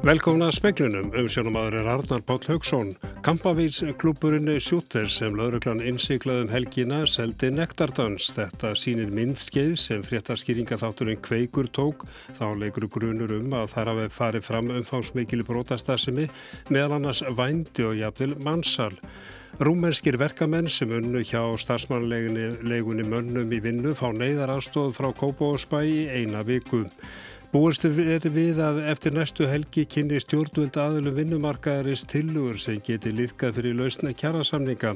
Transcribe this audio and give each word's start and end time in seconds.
Velkomna 0.00 0.46
að 0.48 0.54
speklunum, 0.56 1.10
umsjónumadur 1.12 1.74
er 1.82 1.88
Arnar 1.92 2.22
Páll 2.24 2.46
Haugsson. 2.48 2.94
Kampavísklúpurinn 3.20 4.48
Sjúter 4.64 5.10
sem 5.12 5.34
lauruglan 5.36 5.82
innsiklaðum 5.84 6.48
helgina 6.48 7.02
seldi 7.04 7.50
nektardans. 7.52 8.30
Þetta 8.32 8.70
sínir 8.80 9.12
myndskeið 9.12 9.74
sem 9.76 10.00
fréttaskýringaþátturinn 10.08 11.20
Kveikur 11.20 11.68
tók. 11.68 12.06
Þá 12.32 12.46
leikur 12.62 12.88
grunur 12.88 13.36
um 13.36 13.52
að 13.60 13.74
þar 13.74 13.92
hafi 13.92 14.08
farið 14.16 14.48
fram 14.48 14.72
umfánsmikili 14.78 15.44
brotastasimi 15.44 16.30
meðal 16.72 16.96
annars 16.96 17.20
vændi 17.36 17.84
og 17.90 17.98
jafnvel 18.00 18.38
mannsal. 18.40 18.94
Rúmenskir 19.60 20.16
verkamenn 20.16 20.72
sem 20.72 20.88
unnu 20.96 21.20
hjá 21.28 21.42
starfsmannlegunni 21.60 23.04
mönnum 23.04 23.52
í 23.52 23.60
vinnu 23.60 23.92
fá 23.92 24.08
neyðarastóð 24.16 24.94
frá 24.96 25.12
Kópavósbæ 25.12 25.84
í 25.84 26.06
eina 26.22 26.40
viku. 26.40 26.86
Búist 27.50 27.82
er 27.82 28.22
við 28.30 28.60
að 28.62 28.76
eftir 28.92 29.10
næstu 29.10 29.48
helgi 29.50 29.82
kynni 29.90 30.20
stjórnvöld 30.22 30.76
aðlum 30.78 31.16
vinnumarkaðarins 31.16 32.04
tilugur 32.06 32.60
sem 32.62 32.76
geti 32.86 33.10
liðkað 33.10 33.56
fyrir 33.56 33.74
lausna 33.74 34.12
kjærasamninga. 34.14 34.92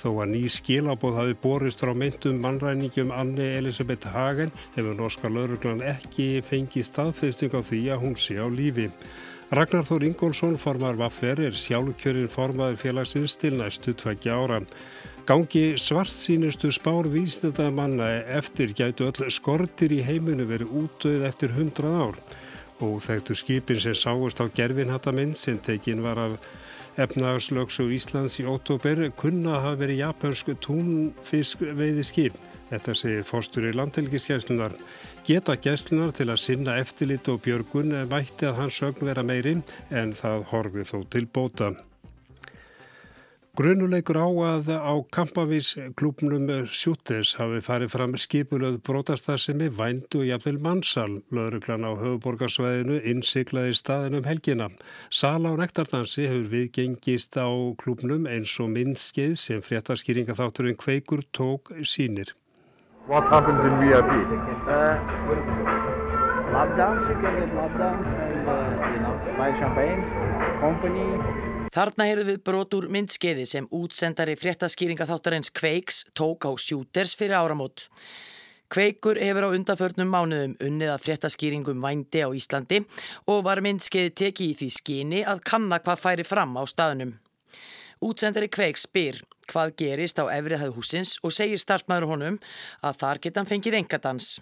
Þó 0.00 0.08
að 0.10 0.32
ný 0.32 0.40
skilabóð 0.50 1.20
hafi 1.20 1.36
borist 1.44 1.84
frá 1.84 1.92
meintum 1.94 2.40
mannræningum 2.42 3.14
Anni 3.14 3.46
Elisabeth 3.60 4.10
Hagen 4.10 4.50
hefur 4.74 4.98
norska 4.98 5.30
lauruglan 5.30 5.84
ekki 5.92 6.42
fengið 6.42 6.88
staðfeisting 6.90 7.54
á 7.54 7.62
því 7.70 7.84
að 7.94 8.02
hún 8.02 8.18
sé 8.18 8.34
á 8.34 8.50
lífi. 8.50 8.88
Ragnar 9.54 9.86
Þór 9.86 10.08
Ingólfsson, 10.08 10.58
formar 10.58 10.98
Vaffer, 10.98 11.38
er 11.38 11.54
sjálfkjörinn 11.54 12.30
formaður 12.34 12.82
félagsins 12.82 13.38
til 13.38 13.54
næstu 13.60 13.94
tveggja 13.94 14.42
ára. 14.42 14.62
Gangi 15.22 15.76
svart 15.78 16.10
sínustu 16.10 16.72
spár 16.74 17.06
vísnenda 17.06 17.70
manna 17.70 18.08
eftir 18.26 18.72
gætu 18.74 19.06
öll 19.06 19.28
skortir 19.30 19.92
í 19.94 20.00
heiminu 20.02 20.48
verið 20.50 20.72
útöð 20.80 21.22
eftir 21.28 21.52
hundrað 21.54 21.98
ár 22.06 22.18
og 22.82 22.96
þekktu 23.04 23.36
skipin 23.38 23.78
sem 23.84 23.94
sáist 23.94 24.42
á 24.42 24.50
gerfinhattaminn 24.50 25.36
sem 25.38 25.60
tekin 25.62 26.02
var 26.02 26.18
af 26.18 26.34
efnagslöks 26.98 27.78
og 27.84 27.94
Íslands 27.94 28.40
í 28.42 28.48
ótóper 28.50 29.04
kunna 29.14 29.60
hafa 29.62 29.78
verið 29.84 30.02
japansk 30.02 30.50
túnfisk 30.58 31.62
veiði 31.62 32.02
skip. 32.02 32.42
Þetta 32.72 32.96
segir 32.98 33.22
fórstur 33.28 33.68
í 33.70 33.72
landhelgiskeslunar. 33.78 34.74
Geta 35.22 35.54
geslunar 35.54 36.10
til 36.18 36.32
að 36.32 36.42
sinna 36.48 36.80
eftirlit 36.82 37.30
og 37.30 37.44
björgun 37.46 37.94
mætti 38.10 38.50
að 38.50 38.58
hans 38.64 38.82
sögn 38.82 39.06
vera 39.06 39.22
meiri 39.22 39.60
en 39.90 40.18
það 40.18 40.46
horfið 40.50 40.90
þó 40.90 40.98
til 41.14 41.26
bóta. 41.30 41.72
Grunuleikur 43.52 44.16
á 44.16 44.24
að 44.56 44.68
á 44.80 44.96
kampavís 45.12 45.74
klúpnum 46.00 46.46
Sjútes 46.72 47.34
hafi 47.36 47.58
farið 47.60 47.90
fram 47.92 48.14
skipulöð 48.16 48.78
brotastarðsemi 48.80 49.66
vændu 49.76 50.22
og 50.22 50.30
jafnvel 50.30 50.56
mannsal. 50.64 51.18
Lauruglan 51.28 51.84
á 51.84 51.92
höfuborgarsvæðinu 51.92 53.02
innsiklaði 53.12 53.76
staðinum 53.76 54.24
helgina. 54.24 54.70
Sala 55.12 55.52
á 55.52 55.60
nektardansi 55.60 56.24
hefur 56.30 56.48
viðgengist 56.48 57.36
á 57.36 57.52
klúpnum 57.76 58.24
eins 58.24 58.56
og 58.56 58.72
minnskeið 58.72 59.36
sem 59.36 59.60
fréttaskýringaþátturinn 59.60 60.80
Kveikur 60.80 61.20
tók 61.36 61.76
sínir. 61.84 62.32
What 63.04 63.28
happens 63.28 63.60
in 63.68 63.76
VIP? 63.84 64.12
Uh, 64.64 64.96
lap 66.56 66.72
dance, 66.80 67.04
you 67.04 67.20
can 67.20 67.36
get 67.36 67.52
lap 67.52 67.76
dance 67.76 68.08
and 68.16 68.48
uh, 68.48 68.88
you 68.94 69.00
know, 69.04 69.36
buy 69.36 69.52
champagne, 69.60 70.00
company. 70.56 71.61
Þarna 71.72 72.04
heyrðu 72.04 72.24
við 72.28 72.42
brotur 72.44 72.84
myndskeiði 72.92 73.46
sem 73.48 73.66
útsendari 73.72 74.34
fréttaskýringaþáttarins 74.36 75.48
Kveiks 75.56 76.02
tók 76.12 76.44
á 76.44 76.52
Shooters 76.60 77.14
fyrir 77.16 77.38
áramót. 77.38 77.86
Kveikur 78.72 79.16
hefur 79.16 79.46
á 79.48 79.54
undanförnum 79.56 80.12
mánuðum 80.12 80.58
unnið 80.60 80.92
að 80.92 81.02
fréttaskýringum 81.06 81.80
vændi 81.80 82.20
á 82.24 82.28
Íslandi 82.28 82.82
og 83.24 83.40
var 83.48 83.64
myndskeiði 83.64 84.12
tekið 84.20 84.52
í 84.52 84.58
því 84.60 84.68
skyni 84.76 85.24
að 85.24 85.40
kanna 85.48 85.80
hvað 85.80 86.04
færi 86.04 86.28
fram 86.28 86.52
á 86.60 86.62
staðunum. 86.68 87.16
Útsendari 88.04 88.52
Kveiks 88.52 88.84
spyr 88.84 89.22
hvað 89.48 89.72
gerist 89.80 90.20
á 90.20 90.28
efrihæðu 90.28 90.76
húsins 90.76 91.16
og 91.24 91.32
segir 91.32 91.60
starfsmæður 91.60 92.10
honum 92.12 92.40
að 92.84 93.00
þar 93.00 93.24
geta 93.24 93.40
hann 93.40 93.48
fengið 93.48 93.80
engadans. 93.80 94.34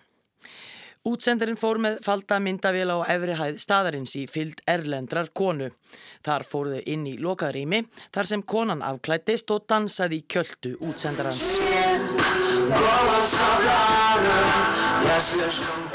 Útsendarinn 1.09 1.57
fór 1.57 1.79
með 1.81 1.95
falda 2.05 2.37
myndavél 2.45 2.91
á 2.93 3.01
efri 3.09 3.33
hæð 3.33 3.61
staðarins 3.63 4.13
í 4.21 4.27
fyllt 4.29 4.59
erlendrar 4.69 5.31
konu. 5.33 5.71
Þar 6.21 6.45
fóruðu 6.45 6.83
inn 6.93 7.07
í 7.09 7.15
lokaðrými 7.17 7.87
þar 8.13 8.29
sem 8.29 8.43
konan 8.45 8.85
afklættist 8.85 9.49
og 9.55 9.65
dansaði 9.65 10.19
í 10.21 10.27
kjöldu 10.29 10.75
útsendarans. 10.85 11.55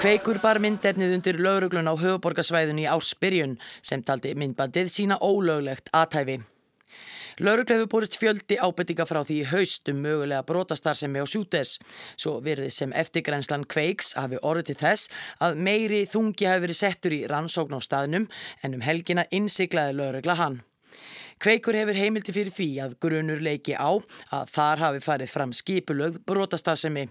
Kveikur 0.02 0.42
bar 0.42 0.58
myndefnið 0.66 1.16
undir 1.20 1.38
lauruglun 1.38 1.86
á 1.86 1.94
höfuborgarsvæðinu 1.94 2.88
í 2.88 2.90
ársbyrjun 2.90 3.60
sem 3.86 4.02
taldi 4.02 4.34
myndbandið 4.34 4.90
sína 4.90 5.22
ólöglegt 5.22 5.94
aðtæfi. 5.94 6.42
Lauruglu 7.44 7.76
hefur 7.76 7.90
borist 7.92 8.16
fjöldi 8.16 8.56
ábyrtinga 8.64 9.04
frá 9.10 9.18
því 9.28 9.42
haust 9.50 9.90
um 9.92 9.98
mögulega 10.06 10.46
brotastarðsemi 10.48 11.20
á 11.20 11.28
sjútes. 11.28 11.74
Svo 12.16 12.38
verði 12.46 12.70
sem 12.72 12.94
eftirgrænslan 12.96 13.66
Kveiks 13.68 14.14
hafi 14.16 14.40
orðið 14.40 14.70
til 14.70 14.78
þess 14.80 15.10
að 15.44 15.60
meiri 15.68 16.06
þungi 16.08 16.48
hafi 16.48 16.64
verið 16.64 16.80
settur 16.80 17.18
í 17.18 17.26
rannsókn 17.28 17.76
á 17.76 17.84
staðnum 17.84 18.30
en 18.64 18.80
um 18.80 18.86
helgina 18.88 19.28
innsiklaði 19.36 19.98
laurugla 20.00 20.38
hann. 20.40 20.62
Kveikur 21.44 21.76
hefur 21.76 21.98
heimildi 22.00 22.34
fyrir 22.34 22.54
því 22.56 22.68
að 22.86 22.94
grunur 23.04 23.42
leiki 23.44 23.76
á 23.76 23.92
að 24.34 24.52
þar 24.56 24.84
hafi 24.84 25.02
farið 25.04 25.32
fram 25.34 25.52
skipulögð 25.54 26.22
brotastasemi. 26.26 27.06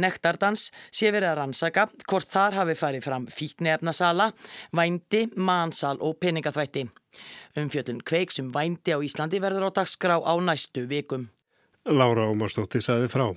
Nektardans 0.00 0.70
sé 0.88 1.12
verið 1.12 1.30
að 1.30 1.38
rannsaka 1.42 1.86
hvort 2.08 2.32
þar 2.32 2.56
hafi 2.62 2.76
farið 2.80 3.04
fram 3.04 3.26
fíknefnasala, 3.28 4.30
vændi, 4.72 5.26
mansal 5.36 6.00
og 6.00 6.16
peningaþvætti. 6.24 6.86
Umfjöldun 7.60 8.00
kveiksum 8.08 8.52
vændi 8.56 8.96
á 8.96 8.98
Íslandi 9.04 9.40
verður 9.44 9.68
á 9.68 9.76
dagskrá 9.82 10.16
á 10.16 10.34
næstu 10.40 10.88
vikum. 10.88 11.28
Lára 11.86 12.26
Ómarsdóttir 12.32 12.82
saði 12.82 13.12
frá. 13.12 13.28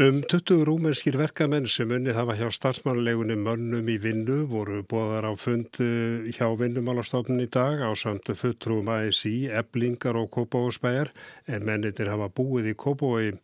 Um 0.00 0.22
20 0.24 0.62
rúmenskir 0.64 1.18
verkamenn 1.20 1.66
sem 1.68 1.90
unni 1.92 2.14
hafa 2.16 2.32
hjá 2.38 2.46
starfsmannlegunni 2.56 3.34
mönnum 3.36 3.88
í 3.92 3.98
vinnu 4.00 4.46
voru 4.48 4.78
bóðar 4.88 5.26
á 5.28 5.36
fund 5.36 5.76
hjá 5.76 6.46
vinnumálastofnun 6.56 7.42
í 7.44 7.48
dag 7.52 7.82
á 7.84 7.92
samt 7.92 8.30
fulltrúum 8.32 8.88
ASI, 8.88 9.50
eblingar 9.52 10.16
og 10.16 10.30
Kópavósbæjar 10.32 11.12
en 11.44 11.68
mennitir 11.68 12.08
hafa 12.08 12.30
búið 12.32 12.70
í 12.72 12.74
Kópavói. 12.80 13.34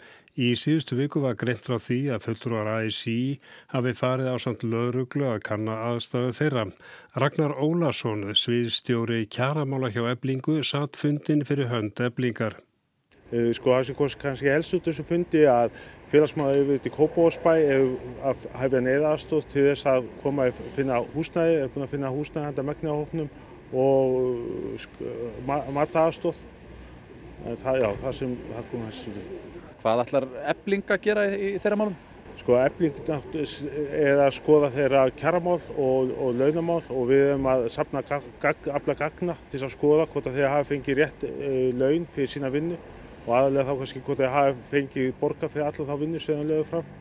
Í 0.41 0.55
síðustu 0.57 0.97
viku 0.97 1.21
var 1.27 1.37
greint 1.37 1.69
frá 1.69 1.77
því 1.77 2.01
að 2.17 2.25
fulltrúar 2.31 2.73
ASI 2.79 3.21
hafi 3.77 3.93
farið 4.01 4.33
á 4.33 4.37
samt 4.41 4.65
löðruglu 4.65 5.29
að 5.29 5.45
kanna 5.51 5.77
aðstöðu 5.91 6.33
þeirra. 6.41 6.71
Ragnar 7.21 7.53
Ólarsson, 7.61 8.31
sviðstjóri 8.33 9.27
kjaramála 9.29 9.93
hjá 9.93 10.07
eblingu, 10.09 10.63
satt 10.65 10.97
fundin 10.97 11.45
fyrir 11.45 11.69
hönd 11.69 12.01
eblingar. 12.01 12.57
Sko 13.27 13.73
það 13.75 13.89
sem 13.89 13.97
kannski 13.99 14.51
helst 14.53 14.75
út 14.77 14.87
þessu 14.87 15.03
fundi 15.07 15.43
að 15.51 15.75
félagsmáða 16.13 16.61
yfir 16.61 16.83
til 16.85 16.93
Kópavósbæ 16.95 17.55
að 18.31 18.45
hefja 18.61 18.83
neyðarstóð 18.87 19.49
til 19.51 19.65
þess 19.73 19.89
að 19.91 20.07
koma 20.23 20.47
að 20.47 20.61
finna 20.77 21.01
húsnæði, 21.15 21.57
er 21.65 21.73
búin 21.75 21.87
að 21.89 21.95
finna 21.97 22.13
húsnæði 22.15 22.47
handa 22.47 22.67
megniðahóknum 22.69 23.29
og 23.83 25.73
mataðarstóð. 25.75 26.39
Það, 27.63 27.81
já, 27.83 27.89
það 28.03 28.19
sem 28.21 28.37
það 28.53 28.71
kom 28.71 28.85
helst 28.87 29.11
út. 29.11 29.19
Hvað 29.83 30.03
ætlar 30.07 30.29
ebling 30.55 30.93
að 30.95 31.03
gera 31.03 31.27
í, 31.27 31.35
í 31.51 31.59
þeirra 31.63 31.81
málum? 31.83 31.99
Sko 32.37 32.57
ebling 32.61 32.95
er 33.97 34.21
að 34.23 34.35
skoða 34.37 34.71
þeirra 34.75 35.07
kjaramál 35.19 35.59
og, 35.75 36.11
og 36.15 36.37
launamál 36.39 36.83
og 36.93 37.09
við 37.11 37.23
erum 37.33 37.49
að 37.51 37.67
sapna 37.75 38.03
gag, 38.07 38.69
afla 38.71 38.95
gagna 38.99 39.35
til 39.51 39.63
að 39.65 39.73
skoða 39.75 40.07
hvort 40.13 40.29
að 40.31 40.39
þeir 40.39 40.53
hafa 40.53 40.69
fengið 40.69 41.01
rétt 41.01 41.25
e, 41.27 41.55
laun 41.75 42.07
fyrir 42.15 42.31
sína 42.31 42.51
vinnu 42.55 42.79
og 43.27 43.33
aðalega 43.35 43.67
þá 43.67 43.81
kannski 43.81 44.03
hvort 44.07 44.23
þeir 44.23 44.33
hafa 44.35 44.55
fengið 44.71 45.11
borga 45.21 45.51
fyrir 45.51 45.67
alla 45.67 45.87
þá 45.89 45.99
vinnu 46.03 46.21
sem 46.23 46.39
þeir 46.39 46.51
lögðu 46.51 46.69
fram. 46.71 46.93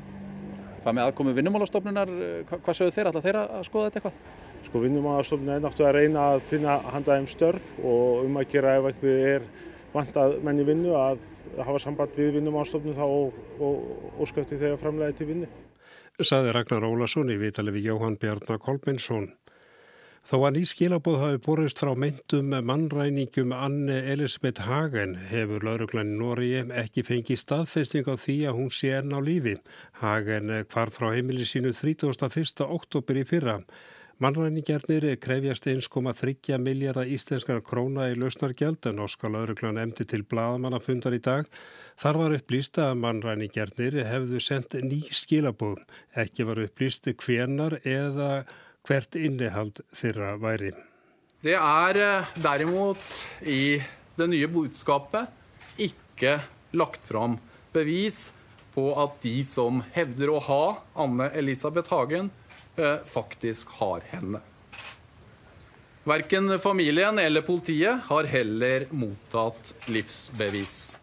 Hvað 0.81 0.98
með 0.98 1.10
aðkomi 1.10 1.36
vinnumálastofnunar, 1.38 2.12
hvað 2.50 2.77
sögðu 2.80 2.95
þeir 2.95 3.10
alltaf 3.10 3.25
þeirra 3.25 3.45
að 3.57 3.68
skoða 3.69 3.89
þetta 3.89 4.01
eitthvað? 4.01 4.18
Sko 4.66 4.81
vinnumálastofnunar 4.83 5.60
er 5.60 5.63
náttúrulega 5.66 5.92
að 5.92 6.00
reyna 6.00 6.25
að 6.31 6.44
finna 6.50 6.80
handaðum 6.94 7.30
störf 7.30 7.69
og 7.81 8.25
um 8.25 8.42
að 8.42 8.50
gera 8.54 8.75
ef 8.80 8.89
eitthvað 8.89 9.24
er 9.30 9.48
vantað 9.94 10.38
menn 10.45 10.62
í 10.62 10.68
vinnu 10.68 10.98
að 10.98 11.24
hafa 11.62 11.81
samband 11.81 12.18
við 12.18 12.39
vinnumálastofnun 12.39 12.98
þá 12.98 13.06
og, 13.06 13.39
og 13.62 14.21
óskæfti 14.25 14.60
þegar 14.60 14.81
framlega 14.81 15.18
til 15.18 15.30
vinnu. 15.30 15.50
Saði 16.16 16.54
Ragnar 16.56 16.86
Ólason 16.88 17.31
í 17.33 17.38
vitali 17.39 17.74
við 17.75 17.89
Jóhann 17.92 18.18
Bjarnar 18.19 18.62
Kolminsson. 18.63 19.30
Þó 20.25 20.39
að 20.48 20.56
ný 20.56 20.62
skilabóð 20.66 21.19
hafi 21.22 21.39
borist 21.45 21.77
frá 21.77 21.92
meintum 22.01 22.48
mannræningum 22.66 23.51
Anne 23.54 24.00
Elisabeth 24.10 24.63
Hagen 24.66 25.13
hefur 25.30 25.62
lauruglan 25.68 26.16
Nóri 26.18 26.48
ekki 26.66 27.04
fengið 27.06 27.44
staðfestning 27.44 28.10
á 28.10 28.18
því 28.18 28.38
að 28.50 28.57
hún 28.57 28.72
sé 28.74 28.95
enn 28.98 29.13
á 29.13 29.22
lífi. 29.22 29.54
Hagen 30.01 30.50
hvar 30.74 30.94
frá 30.95 31.12
heimili 31.13 31.45
sínu 31.45 31.75
31. 31.77 32.66
oktober 32.66 33.22
í 33.22 33.25
fyrra. 33.30 33.60
Mannræningjarnir 34.18 35.12
krefjast 35.22 35.69
1,3 35.69 36.57
miljardar 36.57 37.06
íslenskar 37.06 37.62
króna 37.62 38.10
í 38.10 38.18
lausnargjald 38.18 38.89
en 38.89 38.98
norska 39.04 39.30
lauruglan 39.30 39.78
emdi 39.78 40.10
til 40.10 40.25
bladamannafundar 40.25 41.13
í 41.13 41.21
dag. 41.21 41.45
Þar 42.01 42.24
var 42.24 42.39
upplýst 42.42 42.81
að 42.81 42.98
mannræningjarnir 43.06 44.01
hefðu 44.10 44.42
sendt 44.42 44.74
ný 44.81 45.04
skilabóð. 45.13 45.86
Ekki 46.18 46.50
var 46.50 46.66
upplýst 46.66 47.13
hvenar 47.13 47.78
eða 47.83 48.48
hvert 48.85 49.17
innihald 49.17 49.81
þeirra 49.95 50.35
væri. 50.41 50.71
Det 51.45 51.55
er 51.57 51.99
eh, 52.01 52.31
derimot 52.41 53.03
i 53.45 53.77
det 54.15 54.27
nye 54.31 54.47
budskapet 54.49 55.29
ikke 55.81 56.39
lagt 56.75 57.05
fram 57.05 57.37
bevis 57.75 58.31
på 58.75 58.89
at 58.99 59.19
de 59.23 59.37
som 59.47 59.83
hevder 59.95 60.31
å 60.33 60.41
ha 60.47 60.63
Anne 61.05 61.29
Elisabeth 61.37 61.93
Hagen, 61.93 62.31
eh, 62.75 62.97
faktisk 63.05 63.77
har 63.79 64.03
henne. 64.11 64.41
Verken 66.05 66.59
familien 66.59 67.17
eller 67.19 67.41
politiet 67.41 68.03
har 68.09 68.27
heller 68.29 68.85
mottatt 68.93 69.73
livsbevis. 69.89 70.97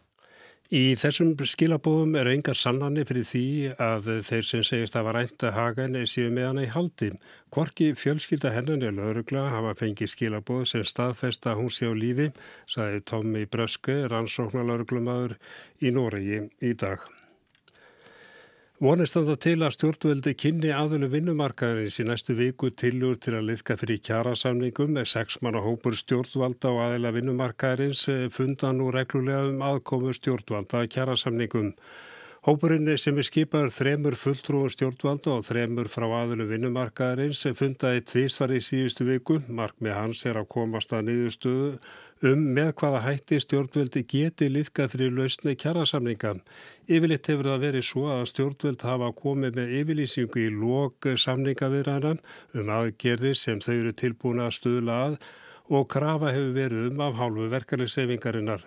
Í 0.73 0.95
þessum 0.97 1.35
skilabóðum 1.37 2.15
eru 2.17 2.31
engar 2.33 2.57
sannanir 2.57 3.05
fyrir 3.05 3.27
því 3.29 3.43
að 3.77 4.07
þeir 4.25 4.47
sem 4.49 4.63
segist 4.65 4.95
að 4.97 5.05
var 5.11 5.19
ænta 5.21 5.51
hagan 5.53 5.99
séu 6.09 6.31
með 6.33 6.47
hana 6.49 6.65
í 6.65 6.71
haldi. 6.73 7.11
Kvorki 7.53 7.91
fjölskylda 7.93 8.55
hennan 8.55 8.87
er 8.89 8.97
laurugla 8.97 9.51
hafa 9.53 9.77
fengið 9.83 10.15
skilabóð 10.15 10.65
sem 10.71 10.89
staðfesta 10.89 11.59
hún 11.61 11.69
sé 11.69 11.93
á 11.93 11.93
lífi, 11.93 12.31
saði 12.65 13.05
Tommi 13.05 13.45
Bröske, 13.45 13.99
rannsóknarlauruglumadur 14.15 15.37
í 15.85 15.93
Noregi 15.93 16.47
í 16.65 16.73
dag. 16.73 17.05
Vonist 18.82 19.14
þannig 19.14 19.38
til 19.38 19.61
að 19.62 19.75
stjórnveldi 19.76 20.32
kynni 20.34 20.70
aðölu 20.75 21.06
vinnumarkaðarins 21.12 22.00
í 22.02 22.06
næstu 22.08 22.34
viku 22.34 22.73
tilur 22.75 23.14
til 23.23 23.37
að 23.38 23.52
liðka 23.52 23.76
fyrir 23.79 24.00
kjærasamningum 24.08 24.96
með 24.96 25.06
sex 25.12 25.37
manna 25.38 25.61
hópur 25.62 25.94
stjórnvalda 25.94 26.73
og 26.73 26.81
aðeila 26.88 27.12
vinnumarkaðarins 27.14 28.02
eh, 28.11 28.25
funda 28.34 28.73
nú 28.75 28.88
reglulega 28.90 29.44
um 29.52 29.62
aðkomu 29.62 30.11
stjórnvalda 30.19 30.82
kjærasamningum. 30.90 31.70
Hópurinn 32.43 32.90
sem 32.99 33.23
er 33.23 33.31
skipaður 33.31 33.70
þremur 33.70 34.19
fulltrúum 34.19 34.75
stjórnvalda 34.75 35.37
og 35.37 35.46
þremur 35.46 35.87
frá 35.87 36.08
aðölu 36.25 36.50
vinnumarkaðarins 36.50 37.46
fundaði 37.55 38.02
tvísvar 38.02 38.50
í 38.50 38.58
síðustu 38.67 39.06
viku. 39.06 39.44
Mark 39.46 39.79
með 39.79 40.00
hans 40.00 40.26
er 40.26 40.43
að 40.43 40.50
komast 40.58 40.90
að 40.90 41.06
niðurstöðu 41.12 41.76
um 42.29 42.43
með 42.55 42.71
hvaða 42.79 43.01
hætti 43.03 43.39
stjórnvöldi 43.43 44.03
geti 44.07 44.47
liðkað 44.51 44.93
fyrir 44.95 45.15
lausni 45.17 45.55
kjærasamninga. 45.59 46.37
Yfirleitt 46.87 47.31
hefur 47.31 47.49
það 47.51 47.65
verið 47.67 47.87
svo 47.89 48.05
að 48.15 48.25
stjórnvöld 48.31 48.85
hafa 48.87 49.11
komið 49.19 49.59
með 49.59 49.75
yfirlýsingu 49.81 50.45
í 50.45 50.53
lók 50.55 51.09
samningavirðana 51.25 52.15
um 52.55 52.73
aðgerðir 52.79 53.39
sem 53.39 53.61
þau 53.65 53.75
eru 53.75 53.95
tilbúin 54.05 54.45
að 54.45 54.57
stuðla 54.61 54.99
að 55.09 55.19
og 55.73 55.89
krafa 55.91 56.33
hefur 56.37 56.57
verið 56.57 56.89
um 56.93 57.05
af 57.09 57.19
hálfu 57.19 57.51
verkefnisefingarinnar. 57.53 58.65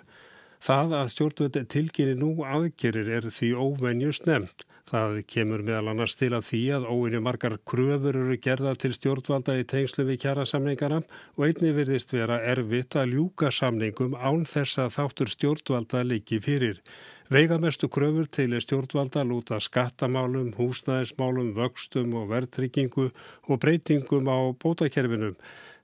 Það 0.66 0.96
að 1.00 1.12
stjórnvöldi 1.14 1.66
tilkynni 1.72 2.20
nú 2.20 2.32
aðgerðir 2.44 3.12
er 3.20 3.32
því 3.32 3.54
óvenjust 3.56 4.28
nefnt. 4.28 4.68
Það 4.86 5.16
kemur 5.26 5.64
meðal 5.66 5.88
annars 5.90 6.14
til 6.14 6.28
að 6.38 6.44
því 6.46 6.60
að 6.76 6.84
óinni 6.94 7.20
margar 7.26 7.56
kröfur 7.66 8.20
eru 8.20 8.36
gerða 8.38 8.76
til 8.78 8.92
stjórnvalda 8.94 9.56
í 9.58 9.64
tengslu 9.66 10.06
við 10.06 10.20
kjara 10.22 10.44
samningana 10.46 11.00
og 11.34 11.46
einni 11.48 11.72
virðist 11.74 12.14
vera 12.14 12.38
erfitt 12.52 12.94
að 13.02 13.16
ljúka 13.16 13.50
samningum 13.50 14.14
án 14.14 14.46
þess 14.46 14.78
að 14.84 14.94
þáttur 15.00 15.32
stjórnvalda 15.34 16.04
líki 16.06 16.38
fyrir. 16.38 16.84
Veigamestu 17.34 17.90
kröfur 17.90 18.30
til 18.30 18.54
stjórnvalda 18.62 19.26
lúta 19.26 19.58
skattamálum, 19.58 20.54
húsnæðismálum, 20.54 21.56
vöxtum 21.58 22.14
og 22.22 22.30
verðtryggingu 22.36 23.10
og 23.10 23.62
breytingum 23.66 24.30
á 24.30 24.54
bótakerfinum. 24.54 25.34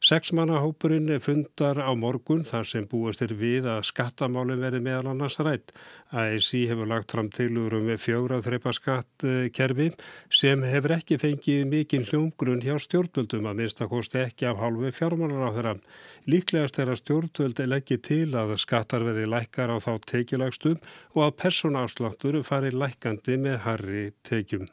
Sexmannahópurinn 0.02 1.20
fundar 1.22 1.78
á 1.78 1.94
morgun 1.94 2.40
þar 2.42 2.66
sem 2.66 2.88
búast 2.90 3.22
er 3.22 3.36
við 3.38 3.68
að 3.70 3.84
skattamálinn 3.86 4.64
verði 4.64 4.80
meðal 4.82 5.12
annars 5.12 5.38
rætt. 5.38 5.70
ASI 6.10 6.64
hefur 6.72 6.90
lagt 6.90 7.14
fram 7.14 7.30
tilur 7.30 7.76
um 7.78 7.92
fjögrað 8.02 8.48
þreipa 8.48 8.74
skattkerfi 8.74 9.92
sem 10.40 10.66
hefur 10.66 10.96
ekki 10.98 11.20
fengið 11.22 11.70
mikinn 11.70 12.10
hljómgrunn 12.10 12.66
hjá 12.66 12.82
stjórnvöldum 12.82 13.52
að 13.52 13.62
minnstakosti 13.62 14.24
ekki 14.24 14.50
af 14.50 14.58
hálfu 14.64 14.90
fjármálar 14.90 15.54
á 15.54 15.56
þeirra. 15.60 15.78
Líklegast 16.34 16.82
er 16.82 16.96
að 16.96 17.02
stjórnvöldi 17.04 17.70
leggji 17.70 18.02
til 18.10 18.26
að 18.34 18.58
skattar 18.66 19.06
veri 19.06 19.30
lækkar 19.30 19.70
á 19.70 19.78
þá 19.78 19.94
tekjulagstum 20.16 20.82
og 21.14 21.26
að 21.30 21.40
personafsláttur 21.46 22.42
fari 22.42 22.74
lækkandi 22.74 23.38
með 23.38 23.66
harri 23.70 24.06
tekjum. 24.26 24.66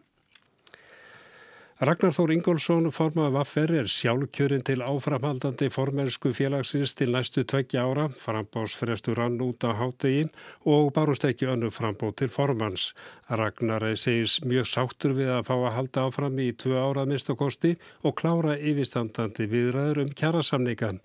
Ragnar 1.79 2.11
Þór 2.11 2.33
Ingólfsson, 2.35 2.89
formaði 2.91 3.31
Vaffer, 3.37 3.73
er 3.79 3.87
sjálfkjörin 3.87 4.65
til 4.67 4.81
áframhaldandi 4.83 5.69
formelsku 5.71 6.33
félagsins 6.35 6.97
til 6.99 7.13
næstu 7.15 7.45
tveggja 7.47 7.85
ára, 7.87 8.09
frambósfrestur 8.19 9.15
rann 9.15 9.37
út 9.39 9.63
á 9.63 9.79
hátegi 9.79 10.25
og 10.67 10.91
barust 10.97 11.29
ekki 11.29 11.47
önnu 11.47 11.71
frambóð 11.71 12.17
til 12.19 12.33
formans. 12.35 12.89
Ragnar 13.31 13.87
segis 13.95 14.41
mjög 14.43 14.67
sáttur 14.67 15.15
við 15.21 15.31
að 15.37 15.47
fá 15.47 15.55
að 15.55 15.77
halda 15.77 16.07
áfram 16.09 16.43
í 16.43 16.49
tvö 16.59 16.83
árað 16.83 17.13
mistakosti 17.13 17.77
og 18.03 18.19
klára 18.19 18.59
yfirstandandi 18.59 19.47
viðræður 19.47 20.03
um 20.03 20.11
kjærasamningan. 20.19 20.99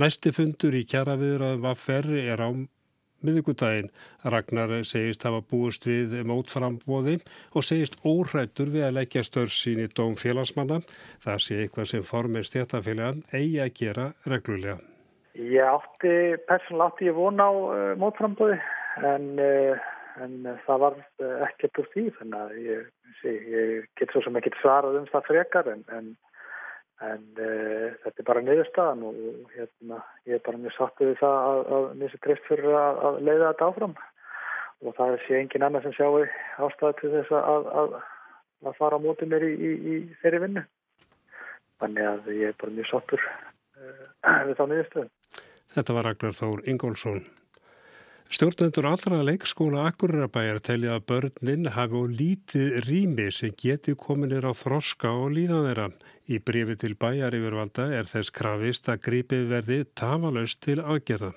Næsti 0.00 0.32
fundur 0.32 0.72
í 0.72 0.86
kjæraviðræðum 0.88 1.68
Vaffer 1.68 2.08
er 2.24 2.40
á 2.40 2.48
miðugudaginn. 3.26 3.90
Ragnar 4.24 4.72
segist 4.88 5.24
hafa 5.26 5.42
búist 5.50 5.86
við 5.88 6.16
mótframbóði 6.28 7.18
og 7.54 7.66
segist 7.66 7.98
óhrættur 8.06 8.72
við 8.74 8.88
að 8.88 8.96
leggja 9.00 9.24
störf 9.26 9.54
sín 9.54 9.82
í 9.84 9.88
dóm 9.90 10.16
félagsmanna. 10.20 10.80
Það 11.24 11.44
sé 11.46 11.60
eitthvað 11.62 11.90
sem 11.92 12.06
formir 12.06 12.48
stjættafélagan 12.48 13.24
eigi 13.32 13.60
að 13.64 13.72
gera 13.80 14.10
reglulega. 14.30 14.78
Ég 15.34 15.66
átti, 15.66 16.12
persónulega 16.46 16.92
átti 16.92 17.08
ég 17.08 17.16
vona 17.18 17.48
á 17.50 17.52
uh, 17.52 17.94
mótframbóði 17.98 18.60
en, 19.02 19.24
uh, 19.42 19.88
en 20.22 20.36
það 20.66 20.84
var 20.84 21.00
ekkert 21.48 21.80
úr 21.82 21.88
því 21.94 22.04
þannig 22.20 22.44
að 22.44 22.60
ég, 22.62 22.84
ég 23.24 23.88
get 23.98 24.14
svo 24.14 24.22
sem 24.22 24.38
ekki 24.38 24.54
svarað 24.60 25.00
um 25.00 25.10
það 25.10 25.26
frekar 25.32 25.72
en, 25.72 25.82
en 25.90 26.12
en 27.02 27.22
uh, 27.42 27.94
þetta 28.04 28.22
er 28.22 28.28
bara 28.28 28.42
niðurstaðan 28.44 29.04
og 29.08 29.54
hérna, 29.56 30.00
ég 30.28 30.38
er 30.38 30.44
bara 30.46 30.60
mjög 30.62 30.76
sattu 30.76 31.08
við 31.10 31.16
það 31.22 31.38
að, 31.50 31.62
að 31.76 31.86
mér 32.00 32.12
sé 32.12 32.20
treyst 32.22 32.46
fyrir 32.48 32.76
að, 32.78 33.00
að 33.08 33.20
leiða 33.28 33.50
þetta 33.50 33.70
áfram. 33.70 33.96
Og 34.84 34.96
það 34.98 35.16
sé 35.24 35.38
engin 35.40 35.66
annar 35.66 35.84
sem 35.84 35.94
sjáu 35.96 36.22
ástæði 36.66 36.98
til 37.00 37.12
þess 37.16 37.36
að, 37.40 37.68
að 38.68 38.78
fara 38.78 38.98
á 39.00 39.04
mótið 39.04 39.32
mér 39.32 39.46
í, 39.48 39.52
í, 39.54 39.72
í 39.94 39.94
þeirri 40.22 40.42
vinnu. 40.44 40.64
Þannig 41.82 42.10
að 42.10 42.32
ég 42.38 42.52
er 42.52 42.58
bara 42.60 42.76
mjög 42.76 42.90
sattur 42.92 43.24
uh, 43.24 44.44
við 44.46 44.58
þá 44.58 44.66
niðurstöðum 44.70 45.12
Þetta 45.74 45.96
var 45.96 46.06
Ragnar 46.06 46.36
Þór 46.38 46.60
Ingólfsson 46.70 47.24
Stjórnendur 48.32 48.86
allra 48.88 49.20
leikskóla 49.22 49.84
Akureyrabæjar 49.90 50.60
telja 50.64 50.96
að 50.96 51.04
börnin 51.10 51.68
hafi 51.76 51.98
og 52.00 52.14
lítið 52.18 52.80
rými 52.86 53.28
sem 53.36 53.52
geti 53.60 53.94
kominir 54.00 54.48
á 54.48 54.52
þroska 54.56 55.12
og 55.12 55.36
líðan 55.36 55.68
þeirra. 55.68 55.88
Í 56.32 56.40
brefi 56.40 56.78
til 56.80 56.94
bæjar 56.96 57.36
yfirvalda 57.36 57.90
er 57.92 58.08
þess 58.08 58.32
krafist 58.32 58.88
að 58.88 59.02
grípið 59.06 59.48
verði 59.52 59.80
tafalaust 59.92 60.62
til 60.64 60.80
aðgerða. 60.80 61.34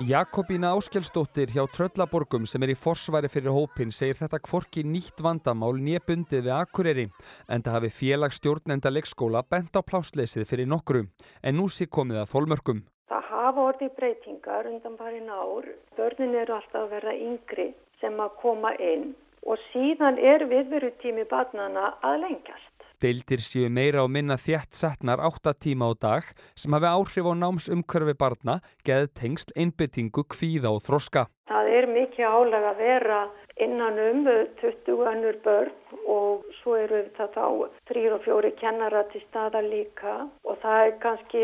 Jakobína 0.00 0.74
Áskelsdóttir 0.74 1.52
hjá 1.54 1.62
Tröllaborgum 1.70 2.48
sem 2.50 2.62
er 2.66 2.72
í 2.72 2.74
forsværi 2.74 3.28
fyrir 3.30 3.54
hópin 3.54 3.92
segir 3.94 4.16
þetta 4.18 4.40
kvorki 4.42 4.82
nýtt 4.82 5.22
vandamál 5.22 5.78
nýjabundið 5.78 6.42
við 6.48 6.54
Akureyri 6.56 7.04
en 7.46 7.62
það 7.62 7.76
hafi 7.76 7.90
félagsstjórnenda 8.00 8.90
leikskóla 8.90 9.44
bent 9.46 9.78
á 9.78 9.86
plásleysið 9.86 10.48
fyrir 10.50 10.66
nokkru 10.66 11.04
en 11.46 11.54
nú 11.54 11.68
sé 11.70 11.86
komið 11.86 12.24
að 12.24 12.32
þólmörkum. 12.34 12.82
Það 13.06 13.30
hafa 13.30 13.66
orðið 13.70 13.94
breytingar 14.00 14.66
undan 14.72 14.98
farin 14.98 15.30
ár. 15.30 15.70
Börnin 15.94 16.34
eru 16.42 16.58
alltaf 16.58 16.82
að 16.82 16.92
verða 16.96 17.14
yngri 17.14 17.70
sem 18.02 18.18
að 18.18 18.34
koma 18.42 18.74
inn 18.82 19.12
og 19.46 19.62
síðan 19.70 20.18
er 20.18 20.48
viðverutími 20.50 21.30
barnana 21.30 21.92
að 22.02 22.24
lengjast. 22.26 22.73
Deildir 23.02 23.42
séu 23.42 23.70
meira 23.70 24.04
á 24.04 24.06
minna 24.06 24.36
þjætt 24.38 24.76
setnar 24.78 25.22
8 25.22 25.54
tíma 25.64 25.90
á 25.90 25.92
dag 25.98 26.24
sem 26.54 26.74
hafi 26.76 26.90
áhrif 26.90 27.26
á 27.26 27.32
námsumkörfi 27.34 28.14
barna, 28.18 28.60
geð 28.86 29.08
tengsl, 29.18 29.54
einbyttingu, 29.58 30.22
kvíða 30.34 30.70
og 30.74 30.84
þroska. 30.86 31.26
Það 31.50 31.70
er 31.78 31.86
mikið 31.90 32.24
álega 32.24 32.70
að 32.72 32.82
vera 32.84 33.20
innan 33.66 33.98
um 34.08 34.28
20 34.60 35.02
önnur 35.12 35.40
börn 35.44 35.72
og 36.10 36.44
svo 36.60 36.76
eru 36.80 37.04
það 37.16 37.34
þá 37.36 37.46
3 37.90 38.04
og 38.16 38.22
4 38.26 38.52
kennara 38.60 39.02
til 39.12 39.22
staða 39.28 39.62
líka 39.64 40.14
og 40.44 40.60
það 40.62 40.86
er 40.86 40.94
kannski 41.04 41.42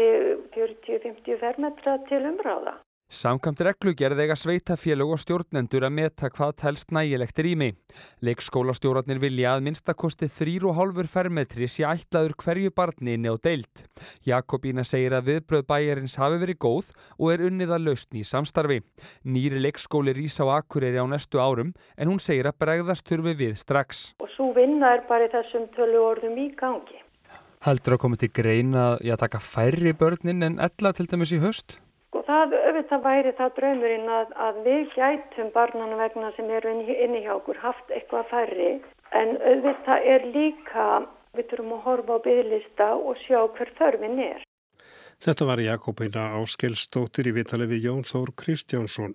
40-50 0.57 1.43
fermetra 1.43 1.99
til 2.09 2.23
umráða. 2.33 2.79
Samkvæmt 3.11 3.59
reglugerð 3.67 4.21
eiga 4.23 4.37
sveitafélög 4.39 5.17
og 5.17 5.19
stjórnendur 5.19 5.83
að 5.83 5.95
meta 5.97 6.29
hvað 6.31 6.53
telst 6.63 6.93
nægilegt 6.95 7.41
rými. 7.43 7.73
Leikskólastjórnarnir 8.23 9.19
vilja 9.19 9.57
að 9.57 9.65
minnstakosti 9.67 10.29
3,5 10.31 11.11
fermetri 11.11 11.67
sé 11.67 11.83
ætlaður 11.91 12.37
hverju 12.39 12.71
barni 12.71 13.17
inni 13.19 13.33
á 13.35 13.35
deilt. 13.35 13.83
Jakobína 14.23 14.87
segir 14.87 15.19
að 15.19 15.27
viðbröð 15.27 15.67
bæjarins 15.73 16.15
hafi 16.23 16.39
verið 16.45 16.61
góð 16.63 16.93
og 17.19 17.35
er 17.35 17.45
unnið 17.51 17.75
að 17.75 17.85
lausni 17.89 18.23
í 18.23 18.31
samstarfi. 18.31 18.79
Nýri 19.27 19.59
leikskóli 19.59 20.15
rýs 20.15 20.39
á 20.39 20.47
Akureyri 20.61 21.03
á 21.03 21.07
næstu 21.11 21.43
árum 21.43 21.75
en 21.99 22.15
hún 22.15 22.23
segir 22.23 22.47
að 22.47 22.63
bregðast 22.63 23.11
þurfi 23.11 23.35
við 23.43 23.59
strax. 23.59 24.15
Og 24.23 24.31
svo 24.37 24.53
vinna 24.55 24.95
er 24.95 25.07
bara 25.11 25.27
þessum 25.35 25.67
tölu 25.75 26.07
orðum 26.15 26.39
í 26.39 26.53
gangi. 26.55 27.03
Heldur 27.67 27.99
að 27.99 28.05
koma 28.07 28.23
til 28.23 28.31
grein 28.31 28.71
að 28.71 29.01
ég 29.03 29.19
að 29.19 29.25
taka 29.27 29.43
færri 29.43 29.99
börnin 29.99 30.47
en 30.47 30.61
ella 30.63 30.95
til 30.95 31.11
dæmis 31.11 31.35
í 31.35 31.43
höst? 31.43 31.81
Það 32.31 32.53
auðvitað 32.57 33.07
væri 33.07 33.31
það 33.39 33.55
draumurinn 33.61 34.11
að, 34.17 34.35
að 34.49 34.59
við 34.67 34.83
gætum 34.95 35.49
barnana 35.55 35.97
vegna 35.99 36.29
sem 36.37 36.51
eru 36.57 36.75
inni, 36.77 36.95
inni 36.95 37.25
hjá 37.25 37.33
okkur 37.41 37.59
haft 37.59 37.91
eitthvað 37.91 38.29
færri 38.31 38.69
en 39.19 39.33
auðvitað 39.41 40.07
er 40.15 40.29
líka 40.35 40.91
Við 41.39 41.47
þurfum 41.51 41.75
að 41.77 41.83
horfa 41.85 42.15
á 42.19 42.25
bygglista 42.25 42.87
og 42.99 43.19
sjá 43.23 43.39
hver 43.55 43.69
þörfin 43.79 44.23
er. 44.25 44.41
Þetta 45.23 45.47
var 45.47 45.61
Jakobina 45.63 46.25
Áskelsdóttir 46.41 47.29
í 47.31 47.35
vitali 47.37 47.69
við 47.71 47.87
Jón 47.87 48.03
Þór 48.09 48.33
Kristjánsson. 48.41 49.15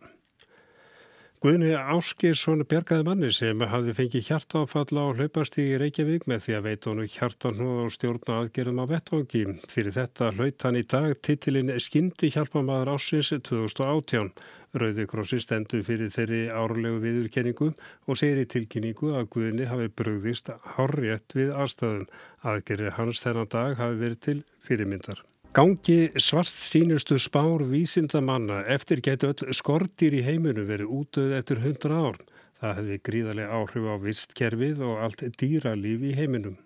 Guðni 1.43 1.73
Áskilsson 1.75 2.63
bergaði 2.63 3.03
manni 3.05 3.29
sem 3.35 3.59
hafði 3.67 3.93
fengið 3.97 4.29
hjartáfall 4.29 4.97
á 4.97 5.05
hlaupastígi 5.17 5.75
í 5.75 5.79
Reykjavík 5.81 6.23
með 6.31 6.45
því 6.45 6.55
að 6.55 6.63
veit 6.69 6.87
honu 6.87 7.07
hjartanúð 7.11 7.81
og 7.83 7.91
stjórna 7.93 8.37
aðgerðum 8.39 8.79
á 8.79 8.85
vettvangi. 8.93 9.41
Fyrir 9.73 9.95
þetta 9.97 10.31
hlaut 10.37 10.65
hann 10.65 10.79
í 10.79 10.85
dag 10.95 11.11
titilinn 11.27 11.73
Skindi 11.83 12.31
hjálpamaður 12.33 12.93
ásins 12.95 13.33
2018. 13.35 14.31
Rauði 14.79 15.07
krossi 15.11 15.41
stendur 15.43 15.83
fyrir 15.87 16.15
þeirri 16.15 16.41
árlegu 16.49 17.03
viðurkenningu 17.03 17.69
og 17.75 18.19
segir 18.19 18.41
í 18.45 18.49
tilkynningu 18.55 19.13
að 19.19 19.29
Guðni 19.35 19.69
hafi 19.69 19.91
bröðist 19.91 20.55
hárrétt 20.79 21.35
við 21.35 21.51
aðstæðum. 21.51 22.09
Aðgerði 22.47 22.95
hans 22.95 23.23
þennan 23.27 23.51
dag 23.51 23.79
hafi 23.83 24.03
verið 24.07 24.21
til 24.29 24.41
fyrirmyndar. 24.63 25.25
Gangi 25.55 26.11
svart 26.19 26.51
sínustu 26.51 27.15
spár 27.15 27.61
vísindamanna 27.63 28.57
eftir 28.67 28.99
getu 28.99 29.29
öll 29.31 29.53
skortir 29.55 30.11
í 30.11 30.19
heiminu 30.25 30.65
verið 30.67 30.89
útöð 30.91 31.29
eftir 31.37 31.61
hundra 31.63 31.99
ár. 32.09 32.17
Það 32.59 32.73
hefði 32.79 32.97
gríðarlega 33.07 33.59
áhrif 33.59 33.85
á 33.87 33.95
vistkerfið 34.03 34.81
og 34.83 35.03
allt 35.05 35.23
dýralíf 35.39 36.03
í 36.03 36.11
heiminum. 36.17 36.57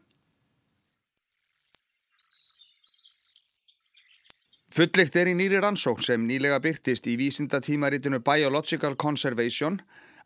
Fullikt 4.74 5.20
er 5.22 5.30
í 5.30 5.38
nýri 5.38 5.62
rannsókn 5.62 6.08
sem 6.08 6.26
nýlega 6.26 6.58
byrtist 6.66 7.06
í 7.14 7.14
vísindatímaritinu 7.22 8.24
Biological 8.26 8.98
Conservation 8.98 9.78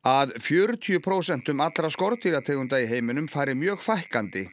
að 0.07 0.37
40% 0.39 1.51
um 1.51 1.65
allra 1.67 1.91
skortýrategunda 1.91 2.79
í 2.79 2.87
heiminum 2.95 3.27
fari 3.27 3.59
mjög 3.59 3.83
fækkandi 3.89 4.47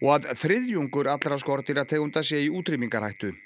og 0.00 0.16
að 0.16 0.32
þriðjungur 0.46 1.12
allra 1.12 1.36
skortýrategunda 1.44 2.24
sé 2.24 2.40
í 2.40 2.48
útrýmingarhættu. 2.48 3.36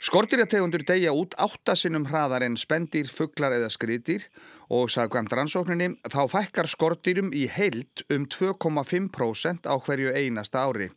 Skortýrategundur 0.00 0.80
deyja 0.88 1.10
út 1.12 1.34
áttasinnum 1.36 2.06
hraðar 2.08 2.46
en 2.46 2.54
spendir, 2.56 3.10
fugglar 3.12 3.52
eða 3.52 3.66
skritir 3.68 4.22
og 4.72 4.88
sagkvæmt 4.88 5.34
rannsókninni 5.36 5.90
þá 6.08 6.22
fækkar 6.32 6.70
skortýrum 6.72 7.28
í 7.36 7.42
heilt 7.52 8.00
um 8.08 8.24
2,5% 8.24 9.68
á 9.68 9.74
hverju 9.76 10.14
einasta 10.16 10.64
ári. 10.64 10.88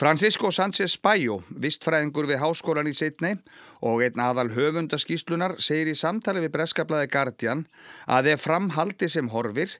Francisco 0.00 0.48
Sánchez 0.48 0.96
Bayo, 1.02 1.42
vistfræðingur 1.52 2.30
við 2.30 2.40
háskólan 2.40 2.88
í 2.88 2.96
Sydney 2.96 3.36
og 3.84 4.00
einn 4.06 4.24
aðal 4.24 4.48
höfundaskíslunar 4.56 5.58
segir 5.60 5.92
í 5.92 5.98
samtali 5.98 6.40
við 6.46 6.54
breskablaði 6.56 7.12
Guardian 7.12 7.66
að 8.08 8.32
ef 8.32 8.46
framhaldi 8.48 9.12
sem 9.12 9.28
horfir 9.34 9.76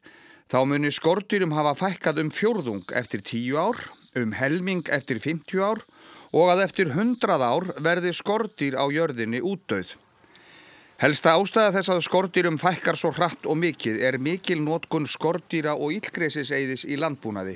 þá 0.53 0.67
muni 0.69 0.93
skortýrum 0.93 1.57
hafa 1.57 1.79
fækkað 1.81 2.27
um 2.27 2.35
fjórðung 2.35 2.93
eftir 2.93 3.25
10 3.25 3.57
ár, 3.57 3.81
um 4.21 4.37
helming 4.37 4.85
eftir 4.93 5.17
50 5.17 5.65
ár 5.65 5.81
og 6.33 6.53
að 6.53 6.65
eftir 6.67 6.93
hundrað 6.93 7.45
ár 7.45 7.67
verði 7.81 8.13
skortýr 8.13 8.77
á 8.77 8.85
jörðinni 8.93 9.41
útdauð. 9.41 9.95
Helsta 10.99 11.37
ástæða 11.39 11.77
þess 11.77 11.93
að 11.95 12.05
skortýrum 12.09 12.59
fækkar 12.59 12.99
svo 12.99 13.13
hratt 13.15 13.47
og 13.47 13.57
mikið 13.57 14.01
er 14.03 14.19
mikil 14.19 14.59
nótkun 14.65 15.07
skortýra 15.07 15.77
og 15.79 15.95
ílgreisiseiðis 15.95 16.85
í 16.91 16.99
landbúnaði. 16.99 17.55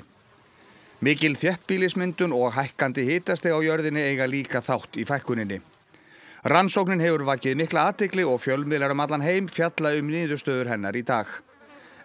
Mikil 1.03 1.35
þjettbílismyndun 1.35 2.31
og 2.31 2.53
hækkandi 2.55 3.03
hitasteg 3.03 3.51
á 3.51 3.59
jörðinni 3.59 3.99
eiga 3.99 4.29
líka 4.31 4.63
þátt 4.63 4.95
í 4.95 5.03
fækkuninni. 5.03 5.59
Rannsóknin 6.47 7.03
hefur 7.03 7.25
vakið 7.27 7.59
mikla 7.59 7.89
aðtikli 7.89 8.23
og 8.27 8.39
fjölmiðlar 8.43 8.95
um 8.95 9.03
allan 9.03 9.23
heim 9.23 9.49
fjalla 9.51 9.91
um 9.99 10.09
nýðustöður 10.11 10.71
hennar 10.71 10.95
í 10.95 11.03
dag. 11.03 11.27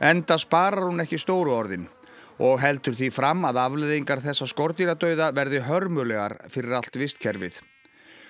Enda 0.03 0.39
sparar 0.39 0.91
hún 0.91 1.03
ekki 1.03 1.19
stóru 1.23 1.55
orðin 1.55 1.87
og 2.39 2.61
heldur 2.63 2.95
því 2.95 3.11
fram 3.15 3.47
að 3.49 3.61
afleðingar 3.65 4.23
þessa 4.23 4.47
skordýradauða 4.51 5.33
verði 5.35 5.65
hörmulegar 5.67 6.37
fyrir 6.53 6.79
allt 6.79 6.99
vistkerfið. 6.99 7.59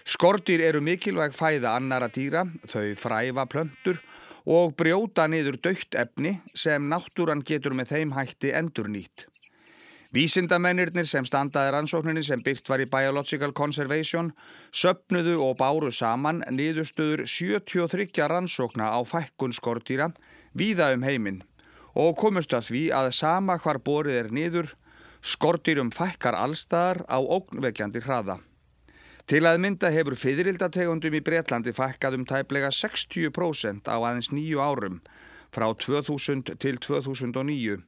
Skordýr 0.08 0.62
eru 0.64 0.80
mikilvæg 0.80 1.34
fæða 1.36 1.74
annara 1.76 2.08
dýra, 2.08 2.46
þau 2.72 2.94
fræfa 2.96 3.44
plöntur 3.52 4.00
og 4.48 4.72
brjóta 4.80 5.26
niður 5.28 5.58
dögt 5.60 5.98
efni 6.00 6.38
sem 6.56 6.86
náttúran 6.88 7.44
getur 7.44 7.76
með 7.76 7.92
þeim 7.92 8.14
hætti 8.16 8.54
endur 8.56 8.88
nýtt. 8.88 9.26
Vísindamennirnir 10.16 11.04
sem 11.04 11.26
standaði 11.28 11.74
rannsókninni 11.74 12.22
sem 12.24 12.40
byrkt 12.40 12.70
var 12.72 12.80
í 12.80 12.88
Biological 12.88 13.52
Conservation 13.52 14.30
söpnuðu 14.72 15.36
og 15.44 15.58
báru 15.60 15.92
saman 15.92 16.40
niðurstöður 16.48 17.26
73 17.28 18.30
rannsókna 18.32 18.88
á 18.88 19.04
fækkun 19.04 19.52
skordýra 19.52 20.08
víða 20.56 20.94
um 20.96 21.04
heiminn 21.04 21.42
og 21.98 22.14
komust 22.18 22.54
að 22.54 22.68
því 22.70 22.82
að 22.94 23.08
sama 23.16 23.58
hvar 23.62 23.80
borið 23.82 24.20
er 24.20 24.28
niður 24.34 24.74
skortýrum 25.22 25.90
fækkar 25.90 26.36
allstaðar 26.38 27.02
á 27.10 27.18
ógnvekjandi 27.18 28.04
hraða. 28.04 28.38
Til 29.28 29.42
að 29.44 29.58
mynda 29.60 29.90
hefur 29.92 30.16
fyririldategundum 30.16 31.18
í 31.18 31.24
Breitlandi 31.24 31.74
fækkað 31.76 32.20
um 32.20 32.24
tæplega 32.28 32.70
60% 32.72 33.90
á 33.90 33.96
aðeins 33.98 34.30
nýju 34.32 34.62
árum 34.62 35.02
frá 35.52 35.66
2000 35.74 36.54
til 36.62 36.78
2009 36.80 37.82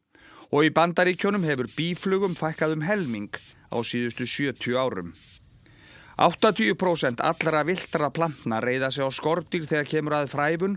og 0.51 0.67
í 0.67 0.73
bandaríkjónum 0.75 1.47
hefur 1.47 1.71
bíflugum 1.79 2.35
fækkað 2.37 2.77
um 2.77 2.85
helming 2.85 3.31
á 3.71 3.79
síðustu 3.87 4.27
70 4.27 4.77
árum. 4.77 5.15
80% 6.21 7.23
allra 7.25 7.63
viltra 7.65 8.11
plantna 8.13 8.59
reyða 8.61 8.91
sig 8.93 9.07
á 9.07 9.09
skortýr 9.09 9.65
þegar 9.65 9.89
kemur 9.89 10.19
að 10.19 10.33
fræfun 10.35 10.77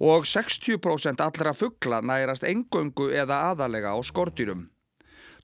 og 0.00 0.26
60% 0.28 1.22
allra 1.24 1.52
fuggla 1.56 2.00
nærast 2.04 2.44
engöngu 2.44 3.08
eða 3.12 3.42
aðalega 3.52 3.94
á 3.96 3.98
skortýrum. 4.04 4.66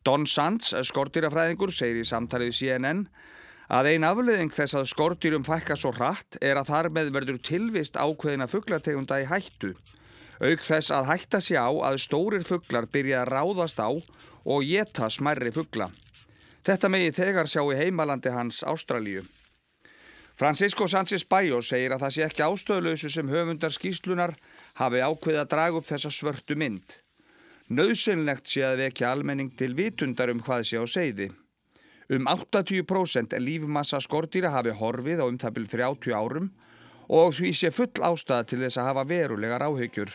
Don 0.04 0.26
Sands, 0.26 0.74
skortýrafræðingur, 0.88 1.70
segir 1.70 2.02
í 2.02 2.08
samtalið 2.08 2.56
CNN 2.58 3.06
að 3.72 3.88
ein 3.92 4.04
afleðing 4.04 4.52
þess 4.52 4.76
að 4.76 4.88
skortýrum 4.90 5.46
fækka 5.46 5.76
svo 5.78 5.92
hratt 5.96 6.36
er 6.42 6.58
að 6.60 6.72
þar 6.72 6.88
með 6.92 7.12
verður 7.14 7.38
tilvist 7.46 7.96
ákveðina 7.96 8.48
fugglategunda 8.50 9.20
í 9.22 9.28
hættu. 9.30 9.72
Auk 10.42 10.64
þess 10.66 10.90
að 10.90 11.08
hætta 11.12 11.40
sér 11.40 11.62
á 11.62 11.70
að 11.92 12.00
stórir 12.02 12.44
fugglar 12.44 12.88
byrja 12.90 13.22
að 13.22 13.30
ráðast 13.30 13.78
á 13.78 13.88
og 13.92 14.66
geta 14.66 15.06
smærri 15.06 15.52
fuggla. 15.54 15.92
Þetta 16.66 16.90
megi 16.90 17.14
þegar 17.14 17.50
sjá 17.50 17.62
í 17.62 17.78
heimalandi 17.78 18.34
hans 18.34 18.62
Ástralíu. 18.66 19.22
Francisco 20.42 20.88
Sánchez 20.90 21.22
Bayo 21.22 21.60
segir 21.62 21.92
að 21.94 22.00
það 22.02 22.14
sé 22.14 22.22
ekki 22.24 22.42
ástöðlausu 22.42 23.08
sem 23.14 23.28
höfundar 23.30 23.70
skýslunar 23.70 24.32
hafi 24.74 24.98
ákveð 24.98 25.36
að 25.38 25.50
draga 25.52 25.78
upp 25.78 25.86
þessa 25.86 26.10
svörtu 26.10 26.56
mynd. 26.58 26.96
Nauðsynlegt 27.70 28.50
sé 28.50 28.64
að 28.66 28.82
vekja 28.82 29.12
almenning 29.14 29.52
til 29.54 29.76
vitundar 29.78 30.32
um 30.34 30.40
hvað 30.42 30.64
sé 30.66 30.82
á 30.82 30.86
segði. 30.90 31.28
Um 32.10 32.26
80% 32.26 33.38
lífmassa 33.38 34.02
skortýra 34.02 34.50
hafi 34.56 34.74
horfið 34.82 35.22
á 35.22 35.30
umtabil 35.30 35.70
30 35.76 36.10
árum 36.10 36.50
og 37.06 37.38
því 37.38 37.54
sé 37.60 37.70
full 37.70 38.02
ástæða 38.02 38.50
til 38.50 38.60
þess 38.66 38.82
að 38.82 38.90
hafa 38.90 39.08
verulegar 39.14 39.68
áhyggjur. 39.70 40.10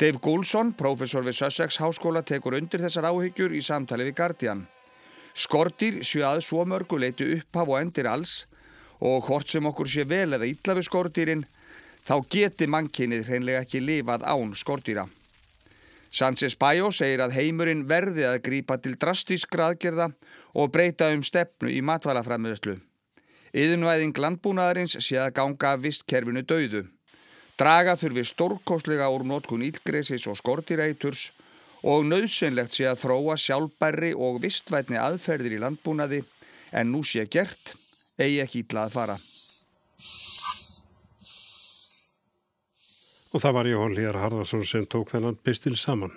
Dave 0.00 0.16
Goulson, 0.16 0.72
professor 0.72 1.28
við 1.28 1.42
Sussex 1.42 1.76
háskóla, 1.84 2.24
tekur 2.24 2.56
undir 2.56 2.88
þessar 2.88 3.12
áhyggjur 3.12 3.52
í 3.52 3.60
samtali 3.60 4.08
við 4.08 4.16
Guardian. 4.16 4.66
Skortýr 5.36 6.00
að 6.24 6.46
svo 6.48 6.64
mörgu 6.64 7.04
leiti 7.04 7.34
upphaf 7.36 7.68
og 7.68 7.82
endir 7.84 8.08
alls 8.08 8.46
og 9.00 9.26
hvort 9.26 9.50
sem 9.50 9.66
okkur 9.66 9.90
sé 9.90 10.06
vel 10.08 10.36
eða 10.36 10.48
ítla 10.48 10.76
við 10.78 10.88
skordýrin, 10.88 11.44
þá 12.06 12.16
geti 12.30 12.68
mannkinnið 12.70 13.28
hreinlega 13.28 13.62
ekki 13.64 13.82
lifað 13.82 14.24
án 14.24 14.54
skordýra. 14.56 15.06
Sanchez 16.16 16.56
Bayo 16.56 16.88
segir 16.94 17.20
að 17.20 17.34
heimurinn 17.36 17.84
verði 17.88 18.24
að 18.24 18.42
grípa 18.46 18.78
til 18.80 18.94
drastískra 18.96 19.72
aðgerða 19.72 20.10
og 20.56 20.70
breyta 20.72 21.10
um 21.12 21.24
stefnu 21.26 21.68
í 21.68 21.82
matvælafræðmiðslu. 21.84 22.78
Yðunvæðing 23.56 24.16
landbúnaðarins 24.20 24.96
sé 25.04 25.18
að 25.20 25.34
ganga 25.36 25.74
vistkerfinu 25.80 26.42
dauðu. 26.46 26.86
Draga 27.56 27.96
þurfi 28.00 28.24
stórkóslega 28.28 29.08
úr 29.12 29.24
nótkun 29.28 29.64
ílgreisis 29.64 30.26
og 30.28 30.38
skordýræturs 30.40 31.30
og 31.84 32.04
nöðsynlegt 32.08 32.76
sé 32.76 32.88
að 32.88 33.02
þróa 33.04 33.36
sjálfbærri 33.40 34.12
og 34.12 34.40
vistvætni 34.44 35.00
aðferðir 35.00 35.56
í 35.56 35.62
landbúnaði 35.64 36.22
en 36.72 36.92
nú 36.92 37.04
sé 37.04 37.24
gert 37.32 37.74
eigi 38.18 38.42
ekki 38.44 38.62
ítla 38.64 38.86
að 38.86 38.94
fara. 38.96 39.16
Og 43.36 43.42
það 43.42 43.56
var 43.58 43.68
Jóhann 43.68 43.96
Líðar 43.96 44.20
Harðarsson 44.22 44.64
sem 44.64 44.86
tók 44.88 45.10
þennan 45.12 45.36
pistil 45.44 45.76
saman. 45.76 46.14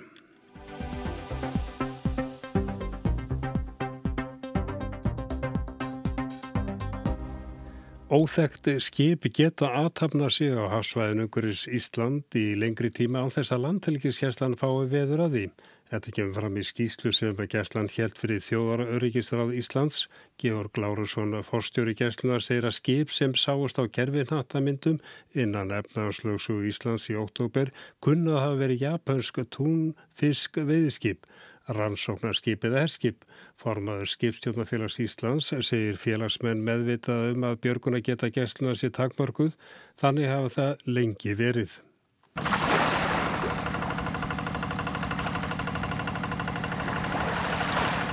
Óþekkt 8.09 8.65
skipi 8.81 9.29
geta 9.29 9.67
aðtapna 9.83 10.31
sig 10.33 10.55
á 10.57 10.65
hafsvæðin 10.71 11.27
Unguris 11.27 11.67
Ísland 11.69 12.33
í 12.33 12.55
lengri 12.57 12.89
tíma 12.89 13.21
án 13.21 13.29
þess 13.35 13.53
að 13.53 13.67
landhelgiskjæslan 13.67 14.55
fái 14.57 14.87
veður 14.89 15.27
að 15.27 15.35
því. 15.35 15.43
Þetta 15.89 16.11
kemur 16.13 16.35
fram 16.37 16.57
í 16.61 16.63
skýslu 16.67 17.09
sem 17.17 17.39
Gessland 17.49 17.95
held 17.95 18.19
fyrir 18.21 18.43
þjóðara 18.45 18.83
öryggisráð 18.93 19.55
Íslands. 19.57 20.03
Georg 20.37 20.77
Lárusson, 20.77 21.33
forstjóri 21.47 21.95
Gesslunar, 21.97 22.45
segir 22.45 22.67
að 22.69 22.75
skip 22.77 23.13
sem 23.13 23.33
sáast 23.33 23.81
á 23.81 23.89
gerfinhattamyndum 23.89 24.99
innan 25.33 25.73
efnaðarslögsu 25.73 26.59
Íslands 26.69 27.09
í 27.09 27.17
oktober 27.17 27.73
kunna 28.05 28.37
að 28.37 28.43
hafa 28.43 28.61
verið 28.61 28.85
japansk 28.85 29.41
túnfisk 29.57 30.61
veiðskip, 30.69 31.25
rannsóknarskip 31.73 32.69
eða 32.69 32.85
herskip. 32.85 33.25
Formaður 33.57 34.13
skipstjónafélags 34.13 35.01
Íslands 35.01 35.49
segir 35.65 35.97
félagsmenn 35.97 36.61
meðvitað 36.69 37.33
um 37.33 37.49
að 37.49 37.61
björguna 37.65 38.05
geta 38.05 38.29
Gesslunar 38.29 38.77
sér 38.77 38.93
takmörguð, 38.93 39.57
þannig 39.97 40.35
hafa 40.37 40.57
það 40.59 40.91
lengi 40.99 41.39
verið. 41.41 41.79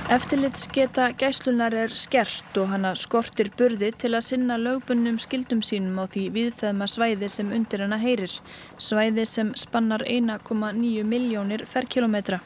Eftirlitsgeta 0.07 1.09
gæslunar 1.19 1.73
er 1.75 1.91
skert 1.99 2.55
og 2.55 2.69
hana 2.71 2.93
skortir 2.95 3.49
burði 3.59 3.89
til 3.99 4.13
að 4.15 4.23
sinna 4.23 4.55
lögbundnum 4.55 5.17
skildum 5.19 5.59
sínum 5.59 5.97
á 5.99 6.07
því 6.07 6.21
viðþæðma 6.35 6.85
svæði 6.87 7.27
sem 7.33 7.49
undir 7.51 7.81
hana 7.83 7.97
heyrir, 7.99 8.31
svæði 8.79 9.25
sem 9.27 9.49
spannar 9.59 10.05
1,9 10.07 11.03
miljónir 11.03 11.65
ferkilometra. 11.67 12.39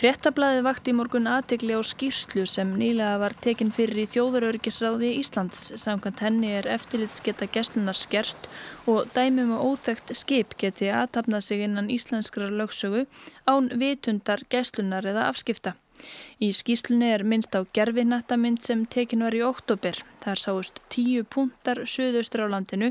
Fréttablaði 0.00 0.64
vakti 0.66 0.90
í 0.90 0.96
morgun 0.98 1.28
aðtegli 1.30 1.76
á 1.78 1.82
skýrslu 1.86 2.42
sem 2.50 2.72
nýlega 2.80 3.20
var 3.22 3.36
tekin 3.44 3.70
fyrir 3.76 4.00
í 4.02 4.06
þjóðarörgisráði 4.10 5.12
Íslands. 5.20 5.60
Samkvæmt 5.78 6.24
henni 6.26 6.50
er 6.58 6.66
eftirlitsgeta 6.74 7.46
gæslunar 7.54 8.00
skert 8.00 8.48
og 8.90 9.06
dæmum 9.14 9.52
og 9.60 9.76
óþægt 9.76 10.10
skip 10.18 10.58
geti 10.58 10.90
aðtapnað 10.90 11.46
sig 11.52 11.62
innan 11.68 11.92
íslenskrar 11.94 12.50
lögsögu 12.50 13.04
án 13.46 13.70
vitundar 13.78 14.42
gæslunar 14.50 15.06
eða 15.06 15.28
afskipta. 15.30 15.76
Í 16.40 16.50
skýslunni 16.56 17.10
er 17.12 17.22
minnst 17.28 17.52
á 17.52 17.60
gerfinattamynd 17.76 18.62
sem 18.64 18.86
tekin 18.88 19.24
var 19.26 19.34
í 19.36 19.42
oktober. 19.44 19.98
Þar 20.20 20.40
sáust 20.40 20.80
tíu 20.92 21.24
puntar 21.24 21.82
söðaustur 21.88 22.44
á 22.44 22.52
landinu. 22.52 22.90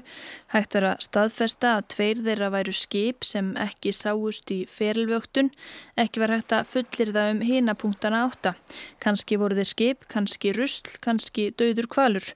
Hægt 0.54 0.78
var 0.78 0.88
að 0.92 1.04
staðfesta 1.06 1.74
að 1.78 1.88
tveir 1.94 2.22
þeirra 2.25 2.50
væru 2.54 2.74
skip 2.78 3.25
sem 3.25 3.51
ekki 3.62 3.94
sáust 3.94 4.54
í 4.54 4.60
ferilvöktun. 4.70 5.51
Ekki 5.98 6.24
var 6.24 6.36
hægt 6.38 6.56
að 6.58 6.72
fullir 6.75 7.13
það 7.18 7.34
um 7.34 7.44
hina 7.50 7.75
punktana 7.78 8.24
átta. 8.28 8.56
Kanski 9.04 9.38
voru 9.42 9.60
þeir 9.60 9.72
skip, 9.74 10.08
kanski 10.13 10.54
rusl, 10.58 10.96
kanski 11.04 11.50
döður 11.58 11.89
kvalur. 11.89 12.32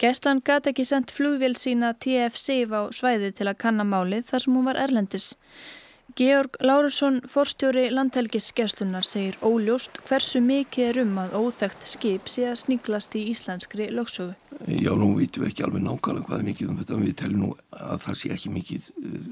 Gæslan 0.00 0.44
gæti 0.44 0.72
ekki 0.72 0.88
sendt 0.88 1.12
flugvél 1.12 1.56
sína 1.56 1.92
TFC 1.96 2.64
á 2.68 2.88
svæði 2.94 3.34
til 3.36 3.48
að 3.50 3.60
kanna 3.64 3.84
málið 3.84 4.28
þar 4.30 4.44
sem 4.44 4.56
hún 4.56 4.68
var 4.68 4.80
erlendis. 4.80 5.32
Georg 6.18 6.56
Lárusson, 6.58 7.20
forstjóri 7.30 7.84
landhelgisgeslunar, 7.94 9.06
segir 9.06 9.36
óljóst 9.46 10.00
hversu 10.08 10.40
mikið 10.42 10.86
er 10.88 10.96
um 11.04 11.18
að 11.22 11.34
óþægt 11.38 11.84
skip 11.86 12.26
sé 12.26 12.48
að 12.50 12.56
sníklast 12.64 13.12
í 13.14 13.20
íslenskri 13.30 13.84
lögsögu. 13.94 14.32
Já, 14.66 14.90
nú 14.98 15.12
vitum 15.14 15.44
við 15.44 15.52
ekki 15.52 15.66
alveg 15.68 15.84
nákvæmlega 15.84 16.26
hvað 16.26 16.40
er 16.40 16.48
mikið 16.48 16.72
um 16.72 16.80
þetta, 16.80 16.96
við 17.04 17.14
teljum 17.20 17.44
nú 17.44 17.50
að 17.70 18.02
það 18.02 18.18
sé 18.18 18.30
ekki 18.34 18.50
mikið 18.50 18.88
eh, 18.98 19.28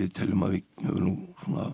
við 0.00 0.10
teljum 0.16 0.42
að 0.42 0.56
við 0.56 0.64
höfum 0.88 1.04
nú 1.04 1.12
svona 1.44 1.66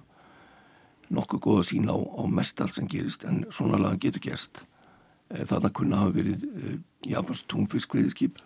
nokkuð 1.21 1.41
góða 1.47 1.63
sín 1.71 1.89
á, 1.89 1.97
á 1.97 2.23
mest 2.29 2.61
allt 2.61 2.77
sem 2.77 2.91
gerist 2.93 3.25
en 3.25 3.47
svona 3.49 3.81
laga 3.81 4.03
getur 4.03 4.25
gerst. 4.27 4.61
Eh, 5.31 5.47
Þarna 5.49 5.71
kunna 5.79 6.03
hafa 6.03 6.13
verið 6.19 6.45
eh, 6.45 6.75
jafnast 7.09 7.49
túnfiskveiðskip, 7.49 8.45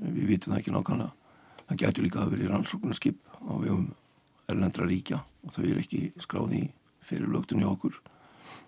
við 0.00 0.32
vitum 0.32 0.56
það 0.56 0.62
ekki 0.62 0.74
nákvæmlega. 0.78 1.12
Það 1.68 1.84
getur 1.84 2.08
líka 2.08 2.22
hafa 2.22 2.34
verið 2.38 2.54
rannsóknarskip 2.54 3.20
á 3.44 3.52
vegum 3.52 3.92
erlendra 4.50 4.88
ríkja 4.88 5.20
og 5.44 5.54
þau 5.54 5.64
eru 5.64 5.80
ekki 5.82 6.02
skráði 6.22 6.66
fyrir 7.04 7.30
lögtunni 7.32 7.66
okkur. 7.68 7.96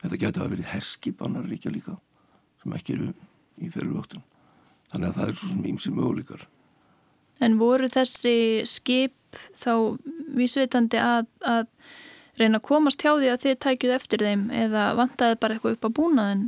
Þetta 0.02 0.20
getur 0.20 0.44
að 0.44 0.56
verið 0.56 0.72
herskip 0.72 1.22
annar 1.24 1.46
ríkja 1.48 1.72
líka 1.72 1.96
sem 2.62 2.74
ekki 2.76 2.96
eru 2.96 3.12
í 3.62 3.70
fyrir 3.72 3.92
lögtun. 3.92 4.24
Þannig 4.92 5.08
að 5.08 5.16
það 5.18 5.30
er 5.30 5.38
svo 5.38 5.52
sem 5.52 5.70
ímsi 5.72 5.92
möguleikar. 5.94 6.44
En 7.44 7.56
voru 7.60 7.88
þessi 7.92 8.36
skip 8.68 9.40
þá 9.58 9.72
vísveitandi 10.36 11.00
að, 11.00 11.26
að 11.44 11.66
reyna 12.40 12.60
að 12.60 12.68
komast 12.68 13.02
hjá 13.02 13.12
því 13.16 13.32
að 13.32 13.42
þið 13.44 13.58
tækjuð 13.64 13.96
eftir 13.96 14.24
þeim 14.24 14.46
eða 14.54 14.86
vantaði 14.96 15.40
bara 15.40 15.56
eitthvað 15.56 15.76
upp 15.76 15.88
á 15.88 15.96
búnaðin? 15.98 16.46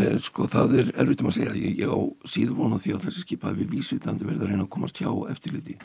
Er, 0.00 0.16
sko 0.24 0.46
það 0.48 0.76
er 0.80 0.92
erfitt 1.02 1.22
um 1.22 1.28
að 1.28 1.36
segja. 1.36 1.54
Ég, 1.56 1.80
ég 1.84 1.92
á 1.92 2.00
síður 2.28 2.58
vona 2.62 2.80
því 2.80 2.94
að 2.96 3.06
þessi 3.08 3.24
skip 3.26 3.46
hafi 3.48 3.68
vísveitandi 3.68 4.28
verið 4.28 4.44
að 4.44 4.52
reyna 4.52 4.66
að 4.66 4.72
komast 4.72 5.00
hjá 5.00 5.10
eftirliti. 5.32 5.76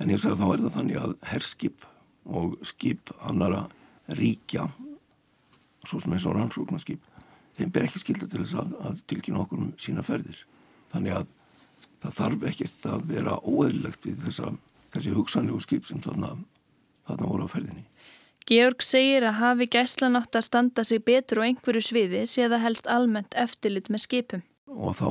En 0.00 0.12
ég 0.12 0.20
sagði 0.20 0.36
að 0.36 0.40
þá 0.40 0.52
er 0.52 0.62
það 0.64 0.76
þannig 0.78 1.00
að 1.00 1.16
herskip 1.28 1.89
og 2.24 2.58
skip 2.66 3.12
annara 3.26 3.64
ríkja 4.18 4.66
svo 5.86 6.00
sem 6.00 6.12
eins 6.12 6.26
og 6.28 6.36
rannsóknarskip 6.36 7.04
þeim 7.60 7.74
ber 7.74 7.86
ekki 7.86 8.00
skilda 8.02 8.28
til 8.30 8.42
þess 8.44 8.56
að, 8.62 8.72
að 8.86 9.04
tilkynna 9.10 9.44
okkur 9.44 9.62
um 9.64 9.70
sína 9.80 10.04
ferðir. 10.06 10.40
Þannig 10.92 11.16
að 11.18 11.30
það 12.00 12.16
þarf 12.18 12.48
ekkert 12.50 12.86
að 12.88 13.06
vera 13.10 13.36
óeðlilegt 13.44 14.08
við 14.08 14.24
þessa, 14.26 14.52
þessi 14.94 15.14
hugsanlegu 15.16 15.62
skip 15.64 15.88
sem 15.88 16.02
þarna, 16.04 16.34
þarna 17.08 17.30
voru 17.32 17.48
á 17.48 17.52
ferðinni. 17.52 17.86
Georg 18.48 18.82
segir 18.82 19.26
að 19.28 19.38
hafi 19.38 19.68
gæslan 19.70 20.18
átt 20.18 20.34
að 20.38 20.46
standa 20.46 20.84
sig 20.86 21.02
betur 21.06 21.42
á 21.44 21.46
einhverju 21.46 21.84
sviði 21.84 22.24
sé 22.26 22.48
það 22.48 22.64
helst 22.64 22.88
almennt 22.90 23.36
eftirlit 23.38 23.90
með 23.92 24.04
skipum. 24.06 24.44
Og 24.70 24.96
þá 24.96 25.08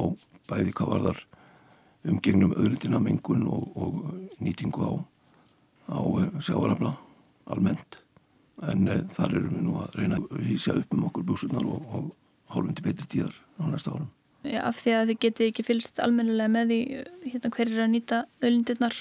bæði 0.49 0.73
hvað 0.75 0.91
var 0.95 1.05
þar 1.05 1.21
umgegnum 2.09 2.55
öðlindina 2.57 2.99
mengun 3.03 3.45
og, 3.47 3.69
og 3.77 4.41
nýtingu 4.41 4.81
á 4.81 4.91
á 5.89 5.99
eh, 6.21 6.29
sjáarafla 6.43 6.93
almennt 7.49 7.99
en 8.69 8.87
e, 8.91 8.95
þar 9.15 9.35
erum 9.39 9.53
við 9.55 9.65
nú 9.65 9.75
að 9.79 9.93
reyna 9.97 10.17
að 10.19 10.47
hýsja 10.49 10.75
upp 10.75 10.95
um 10.95 11.05
okkur 11.09 11.27
búsunar 11.27 11.65
og, 11.65 11.85
og 11.95 12.09
hálfum 12.53 12.75
til 12.75 12.85
betri 12.85 13.07
tíðar 13.13 13.37
á 13.55 13.63
næsta 13.69 13.93
árum. 13.93 14.09
Já, 14.43 14.59
af 14.63 14.79
því 14.79 14.95
að 14.95 15.11
þið 15.11 15.21
getið 15.25 15.47
ekki 15.49 15.65
fylst 15.67 16.01
almennilega 16.03 16.51
með 16.51 16.73
því 16.73 16.79
hérna 17.33 17.53
hver 17.55 17.71
er 17.71 17.83
að 17.85 17.93
nýta 17.93 18.19
ölindirnar 18.43 18.97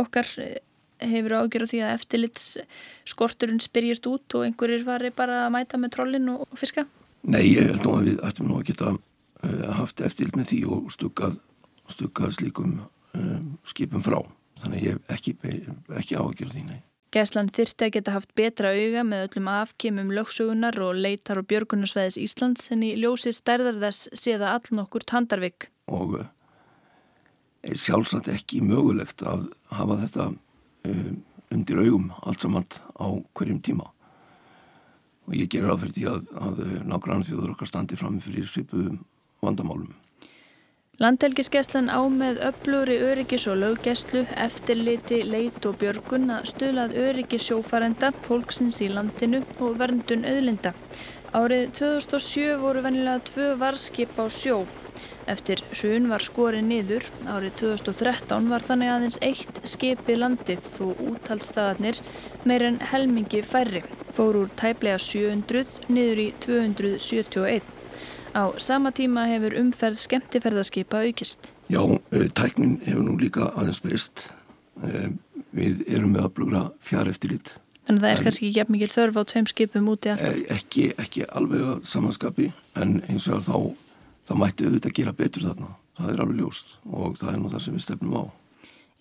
okkar 0.00 0.28
eh, 0.44 0.58
hefur 1.02 1.36
ágjör 1.40 1.66
á 1.66 1.70
því 1.72 1.80
að 1.82 1.94
eftirlits 1.96 2.48
skorturinn 3.08 3.62
spyrjast 3.64 4.06
út 4.08 4.36
og 4.38 4.46
einhverjir 4.46 4.84
fari 4.86 5.12
bara 5.14 5.46
að 5.46 5.54
mæta 5.56 5.80
með 5.80 5.96
trollin 5.96 6.34
og 6.36 6.44
fiska? 6.58 6.86
Nei, 7.22 7.42
ég 7.54 7.72
held 7.72 7.86
nú 7.86 7.96
að 7.96 8.06
við 8.10 8.22
ættum 8.28 8.50
nú 8.50 8.60
að 8.60 8.68
geta 8.70 8.94
haft 9.74 10.00
eftirlit 10.06 10.36
með 10.38 10.52
því 10.52 10.60
og 10.70 10.92
stukkað, 10.94 11.34
stukkað 11.90 12.36
slíkum 12.38 12.76
um, 13.18 13.48
skipum 13.66 14.04
frá 14.04 14.20
þannig 14.60 14.86
ég 14.86 14.96
hef 14.96 15.14
ekki, 15.16 15.36
ekki 15.98 16.18
áhugjur 16.18 16.52
því, 16.52 16.64
nei. 16.68 16.80
Gæslan 17.12 17.50
þyrti 17.52 17.84
að 17.84 17.90
geta 17.92 18.12
haft 18.14 18.30
betra 18.38 18.70
auga 18.72 19.02
með 19.04 19.26
öllum 19.26 19.48
afkemum 19.52 20.12
lögsugunar 20.16 20.78
og 20.80 20.96
leitar 20.96 21.42
og 21.42 21.48
björgunarsveðis 21.50 22.16
Íslands 22.22 22.70
en 22.72 22.84
í 22.86 22.94
ljósi 22.96 23.34
stærðar 23.36 23.82
þess 23.82 24.08
séða 24.16 24.54
all 24.54 24.78
nokkur 24.78 25.04
tandarvik. 25.04 25.68
Og 25.92 26.22
er 26.22 26.30
eh, 27.68 27.76
sjálfsagt 27.76 28.30
ekki 28.32 28.62
mögulegt 28.64 29.20
að 29.28 29.50
hafa 29.76 29.98
þetta 30.06 30.30
um, 30.32 31.18
undir 31.52 31.82
augum 31.84 32.08
allt 32.22 32.46
saman 32.46 32.64
á 32.96 33.06
hverjum 33.36 33.60
tíma. 33.60 33.90
Og 35.28 35.36
ég 35.36 35.52
gerir 35.52 35.74
aðferði 35.74 36.08
að, 36.08 36.32
að 36.32 36.64
eh, 36.64 36.78
nákvæmlega 36.80 37.28
þjóður 37.28 37.52
okkar 37.58 37.72
standi 37.74 38.00
fram 38.00 38.16
fyrir 38.24 38.48
svipuðum 38.48 39.02
vandamálum. 39.44 39.92
Landhelgiskeslan 41.00 41.86
á 41.88 42.04
með 42.12 42.42
öfluri 42.44 42.98
öryggis 43.00 43.46
og 43.48 43.56
löggæslu, 43.62 44.26
eftirliti, 44.36 45.22
leit 45.24 45.64
og 45.64 45.78
björgun 45.80 46.28
að 46.34 46.50
stöðlað 46.50 46.92
öryggis 47.00 47.46
sjófarenda, 47.48 48.10
fólksins 48.26 48.82
í 48.84 48.90
landinu 48.92 49.40
og 49.64 49.78
verndun 49.80 50.26
auðlinda. 50.28 50.74
Árið 51.32 51.72
2007 51.80 52.60
voru 52.60 52.84
venilega 52.84 53.24
tvö 53.30 53.48
varskip 53.64 54.20
á 54.20 54.28
sjó. 54.28 54.66
Eftir 55.32 55.64
hrun 55.72 56.12
var 56.12 56.28
skorið 56.28 56.68
niður. 56.68 57.08
Árið 57.24 57.56
2013 57.64 58.52
var 58.52 58.68
þannig 58.68 58.92
aðeins 58.92 59.20
eitt 59.24 59.64
skipi 59.64 60.20
landið 60.20 60.72
þó 60.76 60.86
úttalstaðarnir 60.92 62.04
meir 62.44 62.68
en 62.68 62.82
helmingi 62.92 63.40
færri. 63.40 63.86
Fór 64.12 64.44
úr 64.44 64.52
tæplega 64.60 65.00
700 65.00 65.88
niður 65.88 66.26
í 66.28 66.34
271. 66.44 67.78
Á 68.32 68.56
sama 68.56 68.92
tíma 68.96 69.26
hefur 69.28 69.52
umferð 69.60 69.98
skemmtiferðarskipa 70.00 71.02
aukist. 71.04 71.52
Já, 71.68 71.82
eh, 72.12 72.28
tæknin 72.32 72.80
hefur 72.86 73.04
nú 73.04 73.18
líka 73.20 73.52
aðeins 73.52 73.80
breyst. 73.80 74.32
Eh, 74.82 75.10
við 75.54 75.84
erum 75.86 76.14
með 76.14 76.24
að 76.24 76.34
blugra 76.34 76.72
fjár 76.80 77.08
eftir 77.08 77.32
lít. 77.32 77.52
Þannig 77.84 77.98
að 77.98 78.02
það 78.02 78.12
er 78.12 78.18
en, 78.18 78.24
kannski 78.24 78.46
ekki 78.46 78.56
jafn 78.56 78.72
mikil 78.72 78.88
þörf 78.88 79.16
á 79.18 79.22
tveim 79.24 79.46
skipum 79.50 79.88
úti 79.88 80.08
alltaf? 80.08 80.36
Eh, 80.36 80.56
ekki, 80.56 80.94
ekki 80.96 81.26
alveg 81.28 81.60
að 81.60 81.84
samanskapi 81.84 82.52
en 82.76 83.02
eins 83.08 83.28
og 83.28 83.42
þá, 83.44 83.74
þá 84.28 84.34
mætti 84.38 84.64
auðvitað 84.64 84.94
gera 84.94 85.12
betur 85.12 85.42
þarna. 85.42 85.68
Það 85.98 86.12
er 86.12 86.22
alveg 86.24 86.38
ljóst 86.40 86.66
og 86.88 87.18
það 87.18 87.32
er 87.32 87.38
nú 87.38 87.50
það 87.52 87.60
sem 87.60 87.74
við 87.74 87.84
stefnum 87.84 88.16
á. 88.16 88.24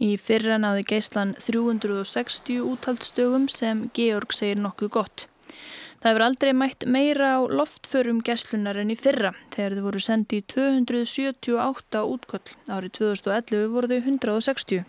Í 0.01 0.17
fyrra 0.17 0.57
náði 0.57 0.83
geislan 0.89 1.35
360 1.37 2.59
úttaldstögum 2.65 3.47
sem 3.49 3.89
Georg 3.93 4.33
segir 4.33 4.57
nokkuð 4.57 4.89
gott. 4.89 5.27
Það 6.01 6.09
hefur 6.09 6.23
aldrei 6.25 6.49
mætt 6.57 6.83
meira 6.89 7.27
á 7.37 7.39
loftförum 7.45 8.23
gæslunar 8.25 8.79
en 8.81 8.89
í 8.89 8.95
fyrra 8.97 9.35
þegar 9.53 9.75
þau 9.77 9.83
voru 9.85 9.99
sendið 10.01 10.39
í 10.39 10.45
278 10.49 12.01
útkoll. 12.09 12.55
Árið 12.73 12.95
2011 12.97 13.67
voru 13.69 13.89
þau 13.91 13.99
160. 13.99 14.81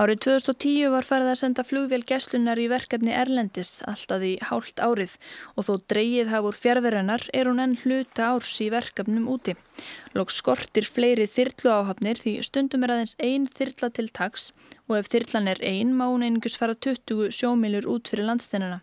Árið 0.00 0.22
2010 0.24 0.94
var 0.94 1.08
farið 1.10 1.32
að 1.34 1.38
senda 1.42 1.66
flugvél 1.68 2.00
gæslunar 2.08 2.62
í 2.64 2.70
verkefni 2.72 3.12
Erlendis 3.12 3.82
alltaf 3.92 4.24
í 4.24 4.32
hálft 4.48 4.80
árið 4.80 5.18
og 5.52 5.68
þó 5.68 5.74
dreyið 5.92 6.32
hafur 6.32 6.56
fjárverennar 6.62 7.28
er 7.36 7.52
hún 7.52 7.60
enn 7.66 7.76
hluta 7.82 8.32
árs 8.32 8.54
í 8.64 8.70
verkefnum 8.72 9.28
úti. 9.28 9.52
Lóks 10.16 10.40
skortir 10.40 10.88
fleiri 10.88 11.28
þyrlu 11.28 11.76
áhafnir 11.76 12.24
því 12.24 12.38
stundum 12.48 12.88
er 12.88 12.96
aðeins 12.96 13.18
ein 13.20 13.44
þyrla 13.52 13.92
til 13.92 14.08
tags 14.16 14.48
og 14.88 14.96
ef 14.98 15.10
þyrlan 15.12 15.52
er 15.52 15.62
ein 15.62 15.94
má 15.96 16.06
hún 16.08 16.24
einungus 16.26 16.56
fara 16.58 16.74
20 16.74 17.30
sjómilur 17.36 17.86
út 17.92 18.10
fyrir 18.10 18.26
landstennina. 18.28 18.80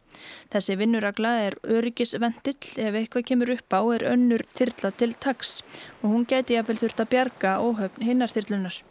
Þessi 0.54 0.78
vinnuragla 0.80 1.34
er 1.50 1.60
öryggisvendill 1.66 2.58
ef 2.88 3.00
eitthvað 3.02 3.28
kemur 3.32 3.54
upp 3.58 3.74
á 3.74 3.82
er 3.98 4.08
önnur 4.14 4.46
þyrla 4.56 4.94
til 4.96 5.14
tags 5.20 5.60
og 6.02 6.12
hún 6.14 6.28
geti 6.30 6.56
jafnvel 6.56 6.82
þurft 6.84 7.02
að 7.04 7.12
bjarga 7.16 7.58
óhöfn 7.66 8.06
hinnar 8.06 8.34
þyrlunar. 8.34 8.84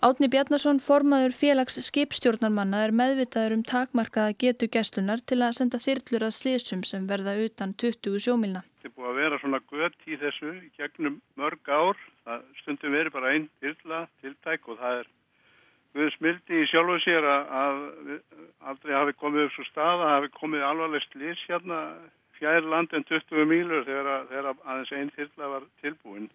Átni 0.00 0.30
Bjarnason, 0.32 0.78
formaður 0.80 1.34
félags 1.36 1.74
skipstjórnarmanna, 1.84 2.86
er 2.86 2.92
meðvitaður 2.96 3.58
um 3.58 3.64
takmarkaða 3.68 4.32
getu 4.40 4.68
gæslunar 4.72 5.20
til 5.28 5.36
að 5.44 5.58
senda 5.58 5.76
þyrlur 5.76 6.24
að 6.24 6.32
slísum 6.38 6.84
sem 6.88 7.04
verða 7.10 7.34
utan 7.44 7.74
20 7.82 8.16
sjómilna. 8.24 8.62
Þetta 8.80 8.88
er 8.88 8.94
búið 8.96 9.10
að 9.10 9.20
vera 9.20 9.40
svona 9.42 9.60
gött 9.68 10.08
í 10.08 10.16
þessu 10.22 10.54
gegnum 10.80 11.20
mörg 11.36 11.68
ár. 11.68 12.00
Það 12.24 12.48
stundum 12.62 12.96
verið 12.96 13.16
bara 13.18 13.34
einn 13.34 13.46
þyrla 13.60 14.00
tiltæk 14.22 14.72
og 14.72 14.80
það 14.80 15.02
er 15.02 15.12
við 15.98 16.12
smildi 16.16 16.62
í 16.62 16.68
sjálfu 16.70 16.98
sér 17.04 17.26
að, 17.26 17.82
aldrei 18.70 18.94
hafi 18.94 19.16
komið 19.18 19.46
upp 19.46 19.56
svo 19.56 19.66
stað 19.68 20.04
að 20.04 20.14
hafi 20.14 20.32
komið 20.36 20.66
alvarleg 20.66 21.06
slís 21.06 21.42
hérna 21.48 21.80
fjær 22.40 22.68
land 22.72 22.94
en 22.96 23.04
20 23.08 23.48
mílur 23.48 23.84
þegar, 23.88 24.28
þegar 24.30 24.52
aðeins 24.54 24.92
einn 24.96 25.10
þyrla 25.16 25.50
var 25.54 25.66
tilbúin. 25.82 26.30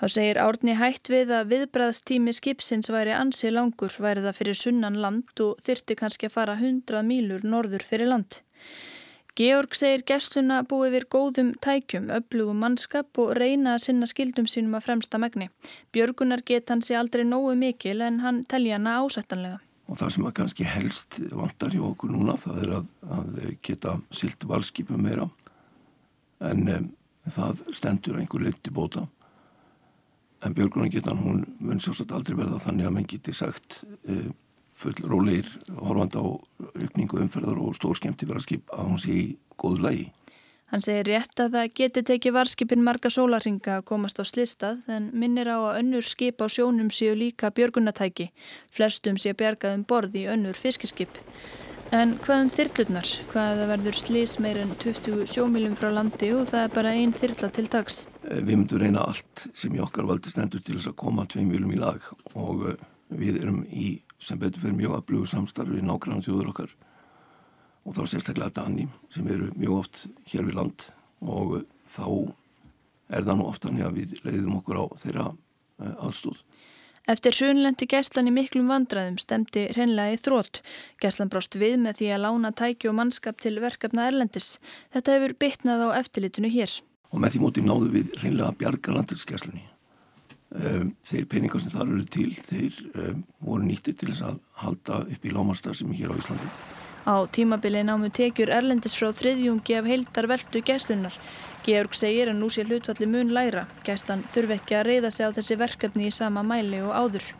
Þá 0.00 0.06
segir 0.14 0.38
Árni 0.40 0.74
hætt 0.80 1.10
við 1.12 1.30
að 1.36 1.50
viðbræðstími 1.52 2.32
skipsins 2.32 2.88
væri 2.88 3.12
ansi 3.12 3.50
langur 3.52 3.92
væri 4.00 4.24
það 4.24 4.38
fyrir 4.38 4.56
sunnan 4.56 4.96
land 5.02 5.42
og 5.44 5.60
þyrti 5.66 5.96
kannski 6.00 6.30
að 6.30 6.36
fara 6.38 6.56
100 6.56 7.04
mílur 7.04 7.44
norður 7.44 7.84
fyrir 7.84 8.08
land. 8.08 8.40
Georg 9.38 9.76
segir 9.78 10.02
gæsluna 10.08 10.60
búið 10.66 10.96
við 10.96 11.06
góðum 11.14 11.50
tækjum, 11.62 12.10
öflugum 12.14 12.60
mannskap 12.64 13.18
og 13.22 13.32
reyna 13.38 13.76
að 13.76 13.84
sinna 13.86 14.08
skildum 14.10 14.48
sínum 14.50 14.74
að 14.78 14.86
fremsta 14.88 15.20
megni. 15.22 15.48
Björgunar 15.94 16.42
get 16.46 16.70
hann 16.72 16.82
sé 16.82 16.96
aldrei 16.98 17.22
nógu 17.24 17.54
mikil 17.58 18.00
en 18.02 18.20
hann 18.24 18.42
telja 18.50 18.78
hana 18.78 18.98
ásættanlega. 19.04 19.60
Og 19.90 19.98
það 19.98 20.12
sem 20.14 20.26
að 20.26 20.34
kannski 20.38 20.66
helst 20.66 21.20
vantar 21.34 21.74
hjá 21.74 21.84
okkur 21.86 22.12
núna 22.14 22.36
það 22.38 22.58
er 22.64 22.74
að, 22.78 22.90
að 23.18 23.38
geta 23.66 23.96
silt 24.14 24.46
valskipum 24.46 25.02
meira 25.02 25.26
en 26.40 26.68
um, 26.74 26.90
það 27.30 27.64
stendur 27.76 28.20
einhver 28.20 28.44
leiti 28.44 28.72
bóta 28.74 29.06
en 30.40 30.54
björgunargetan 30.56 31.20
hún 31.20 31.42
mun 31.60 31.82
sjálfsagt 31.82 32.14
aldrei 32.16 32.38
verða 32.38 32.62
þannig 32.62 32.88
að 32.88 32.94
menn 32.96 33.10
geti 33.10 33.34
sagt 33.36 33.82
uh, 34.08 34.30
full 34.80 34.96
róleir 35.04 35.50
horfand 35.76 36.16
á 36.16 36.24
aukningu 36.24 37.20
umferðar 37.20 37.60
og 37.60 37.76
stór 37.76 37.98
skemmti 37.98 38.28
vera 38.28 38.42
skip 38.42 38.72
að 38.74 38.88
hún 38.88 39.02
sé 39.02 39.12
í 39.16 39.26
góðu 39.60 39.84
lægi. 39.86 40.08
Hann 40.70 40.84
segir 40.84 41.08
rétt 41.08 41.40
að 41.42 41.56
það 41.56 41.72
geti 41.80 42.02
tekið 42.06 42.34
varskipin 42.36 42.84
marga 42.86 43.10
sólaringa 43.10 43.80
að 43.80 43.88
komast 43.88 44.20
á 44.22 44.24
slistað 44.24 44.84
en 44.86 45.08
minnir 45.18 45.50
á 45.50 45.58
að 45.58 45.80
önnur 45.80 46.06
skip 46.06 46.38
á 46.38 46.46
sjónum 46.46 46.92
séu 46.94 47.16
líka 47.18 47.50
björgunatæki. 47.50 48.28
Flestum 48.70 49.18
sé 49.18 49.34
bjargað 49.34 49.80
um 49.80 49.82
borð 49.82 50.14
í 50.20 50.28
önnur 50.30 50.54
fiskiskip. 50.54 51.18
En 51.90 52.12
hvað 52.22 52.44
um 52.44 52.50
þyrlurnar? 52.54 53.08
Hvað 53.32 53.60
verður 53.72 53.96
slís 53.98 54.36
meir 54.38 54.60
en 54.62 54.70
20 54.78 55.24
sjómilum 55.32 55.74
frá 55.74 55.88
landi 55.90 56.28
og 56.36 56.46
það 56.52 56.62
er 56.68 56.76
bara 56.76 56.92
einn 56.94 57.14
þyrla 57.18 57.50
til 57.56 57.66
dags? 57.66 58.04
Eh, 58.22 58.38
við 58.38 58.60
myndum 58.60 58.78
reyna 58.84 59.02
allt 59.10 59.48
sem 59.50 59.74
í 59.74 59.82
okkar 59.82 60.06
valdi 60.06 60.30
stendur 60.30 60.62
til 60.62 60.76
þess 60.76 60.92
að 60.92 61.00
koma 61.02 61.26
tveim 61.26 61.50
mjölum 61.50 61.74
í 61.74 61.80
lag 61.82 62.06
og 62.38 62.68
eh, 62.70 62.86
við 63.10 63.40
erum 63.42 63.64
í 63.66 63.88
sem 64.20 64.40
betur 64.40 64.64
fyrir 64.64 64.78
mjög 64.78 64.96
að 64.96 65.06
blugu 65.10 65.30
samstarfi 65.30 65.82
nákvæmlega 65.84 66.26
þjóður 66.28 66.52
okkar 66.52 66.74
og 67.84 67.96
þá 67.96 68.02
sérstaklega 68.06 68.54
Dani 68.60 68.88
sem 69.12 69.28
eru 69.32 69.50
mjög 69.56 69.76
oft 69.78 70.02
hér 70.32 70.46
við 70.48 70.58
land 70.60 70.88
og 71.20 71.56
eh, 71.60 71.68
þá 71.88 72.06
er 73.10 73.26
það 73.26 73.40
nú 73.40 73.48
oftan 73.50 73.80
að 73.82 73.96
við 74.02 74.18
leiðum 74.26 74.60
okkur 74.60 74.78
á 74.78 74.84
þeirra 75.02 75.30
aðstóð. 75.80 76.38
Eftir 77.08 77.34
hrunlendi 77.40 77.88
gæslan 77.90 78.28
í 78.28 78.34
miklum 78.34 78.68
vandraðum 78.70 79.16
stemdi 79.18 79.64
hreinlega 79.72 80.14
í 80.14 80.20
þrótt. 80.20 80.60
Gæslan 81.00 81.32
brást 81.32 81.56
við 81.58 81.78
með 81.80 82.02
því 82.02 82.10
að 82.14 82.22
lána 82.26 82.52
tæki 82.54 82.90
og 82.90 82.96
mannskap 83.00 83.40
til 83.40 83.56
verkefna 83.62 84.06
Erlendis. 84.10 84.58
Þetta 84.94 85.16
hefur 85.16 85.36
bytnað 85.40 85.86
á 85.88 85.98
eftirlitinu 86.02 86.52
hér. 86.52 86.76
Og 87.10 87.24
með 87.24 87.34
því 87.34 87.42
móti 87.42 87.64
náðu 87.66 87.90
við 87.96 88.14
hreinlega 88.20 88.52
að 88.52 88.60
bjarga 88.60 88.96
landilsgæslunni. 88.98 89.64
Ehm, 90.50 90.94
þeir 91.06 91.26
peningar 91.30 91.62
sem 91.62 91.70
þar 91.70 91.92
eru 91.94 92.04
til, 92.10 92.30
þeir 92.42 92.78
um, 92.98 93.18
voru 93.46 93.66
nýttir 93.68 93.94
til 93.94 94.08
þess 94.10 94.24
að 94.26 94.38
halda 94.64 94.96
upp 95.04 95.26
í 95.26 95.34
lámarstar 95.34 95.76
sem 95.78 95.92
er 95.92 96.00
hér 96.00 96.10
á 96.10 96.18
Íslandi. 96.18 96.48
Á 97.06 97.16
tímabili 97.30 97.84
námu 97.86 98.10
tekjur 98.12 98.50
Erlendis 98.52 98.96
frá 98.98 99.12
þriðjungi 99.14 99.78
af 99.78 99.86
heildar 99.86 100.26
veldu 100.28 100.62
gæslunar. 100.66 101.14
Georg 101.62 101.94
segir 101.94 102.32
að 102.32 102.40
nú 102.40 102.50
sé 102.50 102.64
hlutvalli 102.66 103.06
mun 103.06 103.30
læra. 103.36 103.68
Gæslan 103.86 104.26
þurfi 104.34 104.58
ekki 104.58 104.76
að 104.80 104.86
reyða 104.88 105.12
sig 105.14 105.30
á 105.30 105.36
þessi 105.38 105.58
verkefni 105.60 106.10
í 106.10 106.16
sama 106.18 106.42
mæli 106.42 106.82
og 106.82 106.92
áður. 106.98 107.30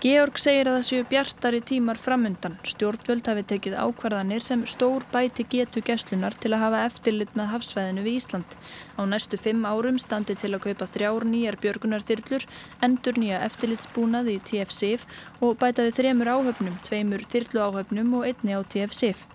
Georg 0.00 0.38
segir 0.40 0.64
að 0.64 0.78
það 0.78 0.84
séu 0.88 1.04
bjartari 1.10 1.58
tímar 1.68 1.98
framundan. 2.00 2.54
Stjórnvöld 2.64 3.26
hafi 3.28 3.42
tekið 3.50 3.74
ákvarðanir 3.76 4.40
sem 4.40 4.62
stór 4.64 5.04
bæti 5.12 5.44
getu 5.52 5.82
gæslunar 5.84 6.32
til 6.40 6.54
að 6.54 6.62
hafa 6.62 6.78
eftirlit 6.86 7.34
með 7.36 7.50
hafsvæðinu 7.50 8.04
við 8.06 8.16
Ísland. 8.22 8.56
Á 8.96 9.04
næstu 9.10 9.36
fimm 9.36 9.66
árum 9.68 9.98
standi 10.00 10.38
til 10.40 10.54
að 10.56 10.64
kaupa 10.70 10.88
þrjár 10.94 11.28
nýjar 11.28 11.60
björgunarþyrlur, 11.60 12.48
endur 12.80 13.20
nýja 13.20 13.42
eftirlitsbúnað 13.50 14.32
í 14.32 14.38
TF-SIF 14.48 15.04
og 15.44 15.60
bæta 15.60 15.84
við 15.84 16.00
þremur 16.00 16.32
áhöfnum, 16.32 16.80
tveimur 16.88 17.28
þyrlu 17.36 17.66
áhöfnum 17.68 18.16
og 18.22 18.26
einni 18.32 18.56
á 18.56 18.64
TF-SIF. 18.64 19.28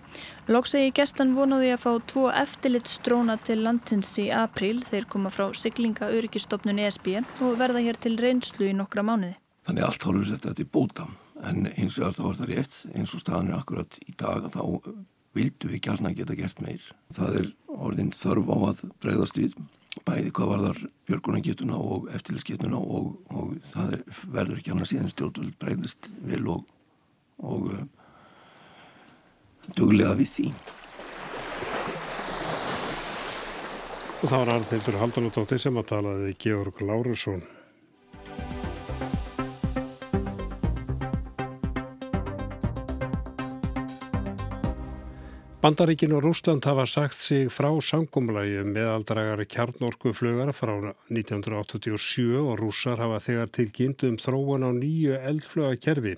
Lóksegi 0.50 0.90
gæslan 0.98 1.38
vonaði 1.38 1.76
að 1.76 1.82
fá 1.86 1.92
tvo 2.10 2.26
eftirlitsstróna 2.42 3.38
til 3.46 3.62
landins 3.62 4.16
í 4.18 4.32
apríl, 4.34 4.82
þeir 4.82 5.06
koma 5.14 5.30
frá 5.30 5.46
siglinga 5.54 6.10
öryggistofnun 6.10 6.82
ESB 6.90 7.20
og 7.22 7.58
verða 7.62 7.86
hér 7.86 8.02
til 8.02 8.18
reynslu 8.18 8.72
í 8.72 8.74
nokkra 8.74 9.06
mánuði. 9.06 9.36
Þannig 9.66 9.86
allt 9.86 10.06
hálfur 10.06 10.30
þetta 10.30 10.54
til 10.54 10.68
bóta 10.70 11.08
en 11.46 11.66
eins 11.74 11.98
og 11.98 12.14
það 12.16 12.26
var 12.26 12.38
það 12.38 12.52
rétt 12.52 12.76
eins 12.94 13.14
og 13.14 13.22
staðan 13.22 13.50
er 13.50 13.58
akkurat 13.58 13.98
í 14.06 14.14
dag 14.16 14.46
að 14.46 14.54
þá 14.56 14.62
vildu 15.36 15.70
við 15.70 15.82
gæsna 15.84 16.14
geta 16.16 16.36
gert 16.38 16.62
meir. 16.64 16.84
Það 17.12 17.40
er 17.40 17.48
orðin 17.76 18.12
þörf 18.16 18.52
á 18.52 18.56
að 18.70 18.84
bregðast 19.02 19.40
við 19.40 19.56
bæði 20.06 20.32
hvað 20.36 20.50
var 20.52 20.64
þar 20.66 20.80
björgunagetuna 21.08 21.80
og 21.80 22.08
eftirlisgetuna 22.14 22.78
og, 22.80 23.12
og 23.32 23.52
það 23.72 23.96
er, 23.96 24.06
verður 24.38 24.60
ekki 24.60 24.72
annað 24.74 24.90
síðan 24.92 25.12
stjórnvöld 25.12 25.58
bregðast 25.60 26.08
vel 26.30 26.42
og, 26.52 26.64
og 27.42 27.70
uh, 27.72 27.84
duglega 29.76 30.16
við 30.20 30.32
því. 30.34 30.48
Og 34.16 34.30
það 34.32 34.40
var 34.40 34.54
Arnildur 34.56 35.00
Haldanóttóttir 35.00 35.60
sem 35.60 35.76
að 35.76 35.90
talaði 35.92 36.34
Georg 36.40 36.80
Lárusson. 36.84 37.44
Bandaríkin 45.66 46.12
og 46.14 46.22
Rúsland 46.22 46.64
hafa 46.64 46.86
sagt 46.86 47.14
sig 47.14 47.48
frá 47.50 47.66
sangumlægi 47.82 48.60
um 48.62 48.68
meðaldragari 48.70 49.46
kjarnorkuflugar 49.50 50.52
frá 50.54 50.92
1987 51.10 52.36
og 52.38 52.60
rússar 52.60 53.00
hafa 53.02 53.16
þegar 53.24 53.50
tilkynnt 53.50 54.04
um 54.06 54.14
þróun 54.14 54.62
á 54.62 54.70
nýju 54.70 55.16
eldflugakerfi. 55.18 56.12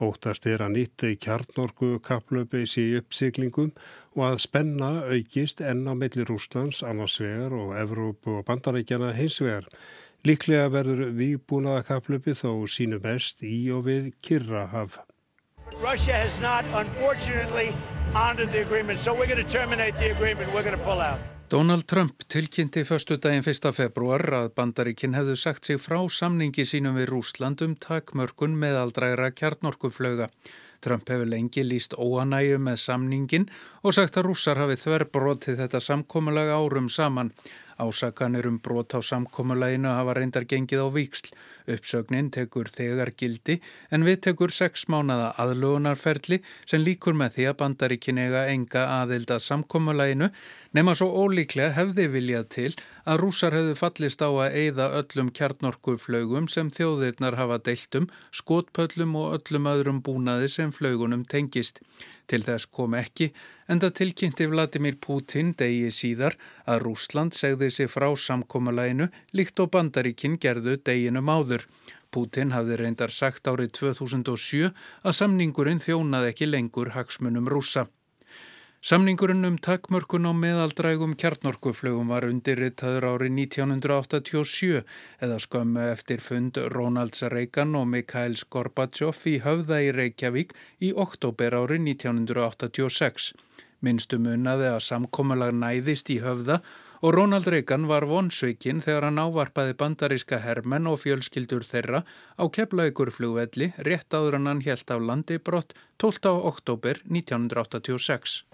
Óttast 0.00 0.48
er 0.48 0.64
að 0.64 0.72
nýtt 0.78 1.04
kjarnorkukaplöpi 1.20 2.62
sé 2.64 2.86
í 2.86 2.94
uppsiklingum 3.02 3.74
og 4.16 4.22
að 4.30 4.40
spenna 4.46 4.88
aukist 5.12 5.60
enn 5.60 5.84
á 5.84 5.92
melli 5.92 6.24
Rúslands, 6.24 6.80
annars 6.80 7.18
vegar 7.20 7.52
og 7.52 7.76
Evrópu 7.76 8.38
og 8.38 8.46
Bandaríkjana 8.48 9.12
hins 9.12 9.42
vegar. 9.44 9.68
Líklega 10.24 10.72
verður 10.72 11.12
výbúnaða 11.20 11.84
kaplöpi 11.84 12.32
þó 12.32 12.64
sínu 12.64 13.02
best 13.04 13.44
í 13.44 13.68
og 13.76 13.90
við 13.90 14.14
Kirrahaf. 14.22 15.02
Russia 15.82 16.14
has 16.14 16.40
not 16.40 16.64
unfortunately 16.72 17.74
honored 18.16 18.50
the 18.52 18.62
agreement, 18.62 18.98
so 18.98 19.12
we're 19.12 19.28
going 19.34 19.46
to 19.46 19.58
terminate 19.58 19.94
the 20.00 20.10
agreement, 20.16 20.46
we're 20.54 20.66
going 20.68 20.78
to 20.78 20.84
pull 20.84 21.00
out. 21.00 21.20
Donald 21.50 21.86
Trump 21.86 22.12
tilkynnti 22.28 22.84
förstu 22.84 23.16
daginn 23.22 23.44
1. 23.46 23.72
februar 23.76 24.24
að 24.34 24.48
bandaríkinn 24.56 25.14
hefðu 25.14 25.36
sagt 25.36 25.68
sig 25.68 25.78
frá 25.78 26.00
samningi 26.10 26.64
sínum 26.66 26.96
við 26.98 27.10
Rúsland 27.12 27.62
um 27.62 27.76
takmörkun 27.76 28.56
meðaldrægra 28.58 29.30
kjarnorkuflöga. 29.30 30.30
Trump 30.80 31.08
hefur 31.08 31.28
lengi 31.28 31.62
líst 31.62 31.94
óanægu 31.94 32.58
með 32.58 32.80
samningin 32.82 33.46
og 33.82 33.94
sagt 33.94 34.16
að 34.16 34.30
rússar 34.30 34.58
hafi 34.58 34.80
þverbrotið 34.80 35.60
þetta 35.62 35.82
samkómulega 35.84 36.56
árum 36.56 36.88
saman. 36.88 37.30
Ásakanir 37.76 38.46
um 38.48 38.56
brot 38.58 38.94
á 38.96 39.00
samkómulæginu 39.04 39.90
hafa 39.92 40.14
reyndar 40.16 40.46
gengið 40.48 40.80
á 40.80 40.88
víksl. 40.94 41.32
Uppsögnin 41.66 42.30
tekur 42.32 42.70
þegar 42.70 43.10
gildi 43.18 43.58
en 43.90 44.06
við 44.06 44.20
tekur 44.28 44.54
sex 44.54 44.86
mánada 44.88 45.32
aðlugunarferli 45.42 46.40
sem 46.64 46.80
líkur 46.80 47.18
með 47.18 47.36
því 47.36 47.48
að 47.50 47.58
bandaríkin 47.62 48.22
eiga 48.22 48.46
enga 48.52 48.86
aðild 49.02 49.32
að 49.34 49.44
samkómulæginu 49.48 50.30
nema 50.76 50.94
svo 50.98 51.08
ólíklega 51.24 51.74
hefði 51.76 52.06
viljað 52.12 52.48
til 52.56 52.72
að 53.04 53.20
rúsar 53.22 53.54
hefðu 53.56 53.76
fallist 53.80 54.24
á 54.24 54.28
að 54.30 54.58
eigða 54.62 54.88
öllum 55.00 55.30
kjarnorkuflaugum 55.36 56.48
sem 56.52 56.72
þjóðirnar 56.72 57.38
hafa 57.40 57.60
deiltum, 57.68 58.10
skotpöllum 58.30 59.16
og 59.20 59.38
öllum 59.38 59.70
öðrum 59.72 60.02
búnaði 60.06 60.52
sem 60.52 60.74
flaugunum 60.74 61.24
tengist. 61.24 61.82
Til 62.26 62.42
þess 62.42 62.66
kom 62.74 62.94
ekki 62.98 63.28
en 63.70 63.80
það 63.82 63.92
tilkynnti 64.00 64.46
Vladimir 64.50 64.96
Putin 65.02 65.52
degi 65.58 65.92
síðar 65.94 66.34
að 66.66 66.82
Rúsland 66.86 67.36
segði 67.36 67.70
sig 67.70 67.90
frá 67.90 68.08
samkómalæginu 68.18 69.08
líkt 69.38 69.62
og 69.62 69.70
bandaríkinn 69.76 70.38
gerðu 70.42 70.78
deginum 70.82 71.30
áður. 71.30 71.66
Putin 72.10 72.54
hafði 72.54 72.80
reyndar 72.80 73.14
sagt 73.14 73.46
árið 73.50 73.74
2007 73.78 74.72
að 75.06 75.16
samningurinn 75.20 75.82
þjónaði 75.82 76.32
ekki 76.32 76.50
lengur 76.50 76.94
hagsmunum 76.96 77.50
rúsa. 77.50 77.86
Samningurinn 78.86 79.42
um 79.42 79.56
takmörkun 79.58 80.28
á 80.30 80.32
meðaldrægum 80.38 81.16
kjarnorkuflögum 81.18 82.12
var 82.12 82.22
undirritaður 82.28 83.06
árið 83.08 83.32
1987 83.42 84.84
eða 85.26 85.38
skömmu 85.42 85.88
eftir 85.88 86.22
fund 86.22 86.60
Ronalds 86.70 87.24
Reagan 87.32 87.74
og 87.80 87.88
Mikhails 87.90 88.44
Gorbachev 88.46 89.26
í 89.26 89.40
höfða 89.42 89.80
í 89.82 89.90
Reykjavík 89.96 90.54
í 90.78 90.92
oktober 90.94 91.58
árið 91.64 91.82
1986. 91.96 93.32
Minnstu 93.82 94.22
munnaði 94.22 94.70
að 94.76 94.84
samkómulag 94.92 95.58
næðist 95.64 96.14
í 96.14 96.20
höfða 96.22 96.60
og 97.02 97.14
Ronald 97.14 97.48
Reagan 97.52 97.86
var 97.90 98.06
vonsveikinn 98.08 98.82
þegar 98.84 99.08
hann 99.08 99.20
ávarpaði 99.20 99.76
bandaríska 99.80 100.40
hermenn 100.44 100.88
og 100.90 101.00
fjölskyldur 101.04 101.66
þeirra 101.68 102.02
á 102.40 102.44
keflaugur 102.48 103.12
rétt 103.88 104.14
áður 104.16 104.40
en 104.40 104.50
hann 104.52 104.64
helt 104.66 104.90
á 104.92 104.96
landi 104.96 105.38
brott 105.38 105.76
12. 105.98 106.32
oktober 106.52 107.00
1986. 107.08 108.44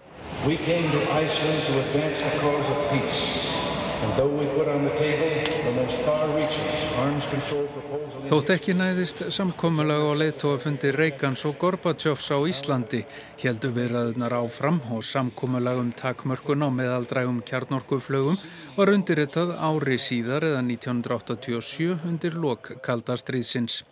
Þótt 8.27 8.49
ekki 8.51 8.73
næðist 8.75 9.21
samkómulag 9.31 10.03
og 10.09 10.17
leittóafundi 10.19 10.91
Reykjans 10.91 11.45
og 11.47 11.55
Gorbatsjófs 11.61 12.27
á 12.35 12.37
Íslandi 12.49 12.99
heldur 13.43 13.71
viðraðunar 13.77 14.35
áfram 14.41 14.81
og 14.91 15.05
samkómulag 15.07 15.79
um 15.79 15.93
takmörkun 15.95 16.65
á 16.67 16.69
meðaldrægum 16.75 17.39
kjarnorkuflögum 17.47 18.41
var 18.75 18.91
undirritað 18.91 19.55
ári 19.55 19.95
síðar 20.01 20.49
eða 20.51 20.61
1987 20.67 22.03
undir 22.03 22.35
lok 22.35 22.73
kaldastriðsins. 22.83 23.83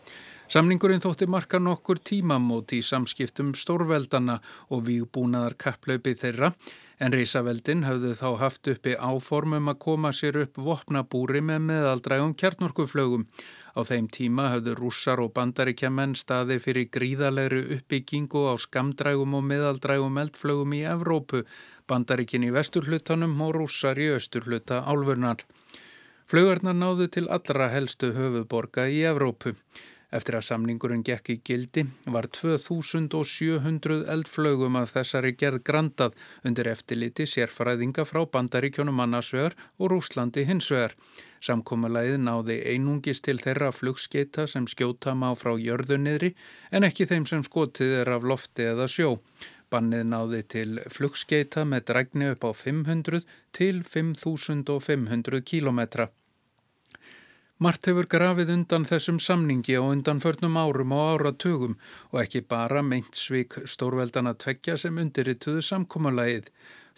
Samningurinn 0.52 1.00
þótti 1.00 1.30
marka 1.32 1.62
nokkur 1.64 2.04
tímamóti 2.04 2.82
í 2.82 2.84
samskiptum 2.84 3.54
stórveldana 3.56 4.42
og 4.76 4.84
vígbúnaðar 4.90 5.56
kapplaupi 5.56 6.18
þeirra 6.20 6.52
en 7.02 7.16
Rísaveldin 7.16 7.82
hafðu 7.88 8.12
þá 8.20 8.28
haft 8.38 8.70
uppi 8.70 8.94
áformum 8.94 9.72
að 9.72 9.80
koma 9.82 10.12
sér 10.14 10.38
upp 10.44 10.60
vopnabúri 10.62 11.42
með 11.42 11.64
meðaldrægum 11.70 12.36
kjarnorkuflögum. 12.38 13.24
Á 13.74 13.82
þeim 13.90 14.10
tíma 14.14 14.50
hafðu 14.54 14.76
rússar 14.78 15.22
og 15.24 15.32
bandaríkjaman 15.34 16.14
staði 16.20 16.60
fyrir 16.62 16.90
gríðalegri 16.94 17.64
uppbyggingu 17.78 18.44
á 18.52 18.56
skamdrægum 18.62 19.34
og 19.40 19.48
meðaldrægum 19.50 20.20
eldflögum 20.22 20.76
í 20.78 20.84
Evrópu, 20.94 21.42
bandaríkin 21.90 22.46
í 22.46 22.54
vesturhlutanum 22.54 23.34
og 23.48 23.56
rússar 23.58 23.98
í 23.98 24.12
austurhluta 24.14 24.84
álfurnar. 24.86 25.42
Flögarnar 26.30 26.78
náðu 26.78 27.10
til 27.12 27.26
allra 27.34 27.72
helstu 27.74 28.14
höfuborga 28.16 28.86
í 28.88 29.02
Evrópu. 29.10 29.56
Eftir 30.12 30.36
að 30.36 30.44
samningurinn 30.44 31.06
gekk 31.08 31.30
í 31.32 31.38
gildi 31.48 31.86
var 32.12 32.28
2700 32.36 34.02
eldflögum 34.12 34.76
að 34.76 34.90
þessari 34.98 35.32
gerð 35.40 35.62
grandað 35.70 36.18
undir 36.48 36.68
eftirliti 36.68 37.28
sérfræðinga 37.32 38.04
frá 38.10 38.26
bandaríkjónum 38.34 39.00
annarsvegar 39.06 39.56
og 39.80 39.94
Rúslandi 39.94 40.44
hinsvegar. 40.50 40.98
Samkómulæðið 41.42 42.20
náði 42.26 42.60
einungis 42.74 43.24
til 43.26 43.40
þeirra 43.42 43.72
flugskeita 43.74 44.46
sem 44.52 44.68
skjóta 44.70 45.16
má 45.16 45.32
frá 45.40 45.56
jörðunniðri 45.58 46.36
en 46.76 46.86
ekki 46.86 47.08
þeim 47.10 47.26
sem 47.32 47.48
skotið 47.48 47.98
er 48.04 48.16
af 48.18 48.28
lofti 48.28 48.68
eða 48.68 48.92
sjó. 48.92 49.16
Bannið 49.72 50.08
náði 50.12 50.42
til 50.52 50.70
flugskeita 50.92 51.64
með 51.64 51.88
drægni 51.88 52.34
upp 52.36 52.44
á 52.44 52.52
500 52.52 53.24
til 53.56 53.86
5500 53.88 55.48
kílometra. 55.48 56.12
Mart 57.62 57.86
hefur 57.86 58.08
grafið 58.10 58.50
undan 58.56 58.88
þessum 58.90 59.20
samningi 59.22 59.76
á 59.78 59.86
undanförnum 59.86 60.56
árum 60.58 60.96
og 60.98 61.10
áratugum 61.12 61.76
og 62.10 62.24
ekki 62.24 62.40
bara 62.54 62.82
meint 62.82 63.14
svik 63.14 63.54
stórveldana 63.70 64.34
tveggja 64.34 64.80
sem 64.82 64.98
undirrituðu 64.98 65.62
samkómalagið. 65.68 66.48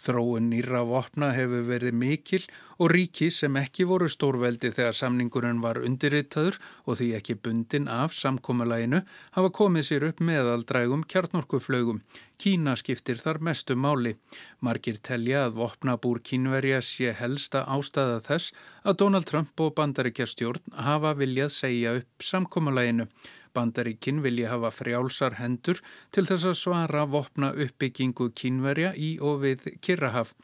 Þróun 0.02 0.48
nýra 0.50 0.82
vopna 0.84 1.30
hefur 1.36 1.62
verið 1.68 1.94
mikil 1.96 2.42
og 2.82 2.90
ríki 2.90 3.30
sem 3.32 3.54
ekki 3.60 3.86
voru 3.88 4.08
stórveldi 4.10 4.72
þegar 4.74 4.96
samningurinn 4.98 5.62
var 5.62 5.78
undirritaður 5.84 6.58
og 6.84 6.98
því 6.98 7.08
ekki 7.18 7.36
bundin 7.44 7.86
af 7.88 8.16
samkómalaginu 8.18 9.04
hafa 9.36 9.52
komið 9.60 9.86
sér 9.88 10.08
upp 10.10 10.22
meðaldrægum 10.24 11.04
kjarnorkuflögum. 11.06 12.02
Kína 12.38 12.74
skiptir 12.76 13.20
þar 13.22 13.38
mestu 13.46 13.76
máli. 13.78 14.16
Margir 14.60 14.98
telja 14.98 15.46
að 15.46 15.60
vopnabúr 15.60 16.18
kínverja 16.26 16.82
sé 16.82 17.14
helsta 17.14 17.62
ástæða 17.70 18.18
þess 18.26 18.52
að 18.82 18.98
Donald 19.04 19.30
Trump 19.30 19.62
og 19.62 19.76
bandaríkjastjórn 19.78 20.74
hafa 20.88 21.14
viljað 21.20 21.54
segja 21.54 21.94
upp 22.00 22.28
samkómalaginu. 22.32 23.06
Bandaríkin 23.54 24.20
vilja 24.24 24.52
hafa 24.52 24.72
frjálsar 24.74 25.38
hendur 25.38 25.80
til 26.10 26.26
þess 26.28 26.50
að 26.50 26.60
svara 26.60 27.06
vopna 27.06 27.54
uppbyggingu 27.54 28.30
kínverja 28.34 28.94
í 28.98 29.16
og 29.22 29.42
við 29.46 29.74
Kirrahaf. 29.80 30.34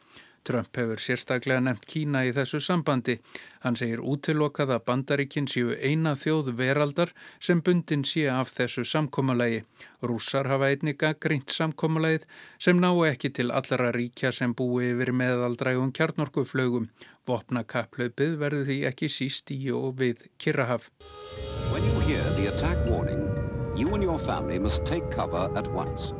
Trump 0.43 0.77
hefur 0.77 0.97
sérstaklega 0.97 1.61
nefnt 1.61 1.85
Kína 1.85 2.23
í 2.25 2.31
þessu 2.33 2.59
sambandi. 2.65 3.17
Hann 3.61 3.75
segir 3.77 4.01
útilokað 4.01 4.73
að 4.73 4.85
bandaríkinn 4.87 5.49
séu 5.51 5.75
eina 5.77 6.15
þjóð 6.17 6.49
veraldar 6.57 7.11
sem 7.39 7.61
bundin 7.61 8.03
sé 8.07 8.25
af 8.33 8.53
þessu 8.55 8.85
samkómalagi. 8.89 9.61
Rússar 10.01 10.49
hafa 10.49 10.71
einniga 10.73 11.13
greint 11.13 11.53
samkómalagið 11.53 12.25
sem 12.57 12.81
ná 12.81 12.89
ekki 13.11 13.29
til 13.37 13.53
allara 13.53 13.91
ríkja 13.93 14.33
sem 14.33 14.55
búi 14.57 14.89
yfir 14.95 15.13
meðaldrægum 15.13 15.93
kjarnorkuflögum. 15.93 16.89
Vopna 17.29 17.61
kapplaupið 17.61 18.39
verður 18.41 18.65
því 18.71 18.79
ekki 18.89 19.11
síst 19.13 19.53
í 19.53 19.61
og 19.77 20.01
við 20.01 20.25
Kirrahaf. 20.41 20.89
You 23.81 23.95
and 23.95 24.03
your 24.03 24.19
family 24.19 24.59
must 24.59 24.85
take 24.85 25.09
cover 25.09 25.49
at 25.57 25.67
once. 25.73 26.11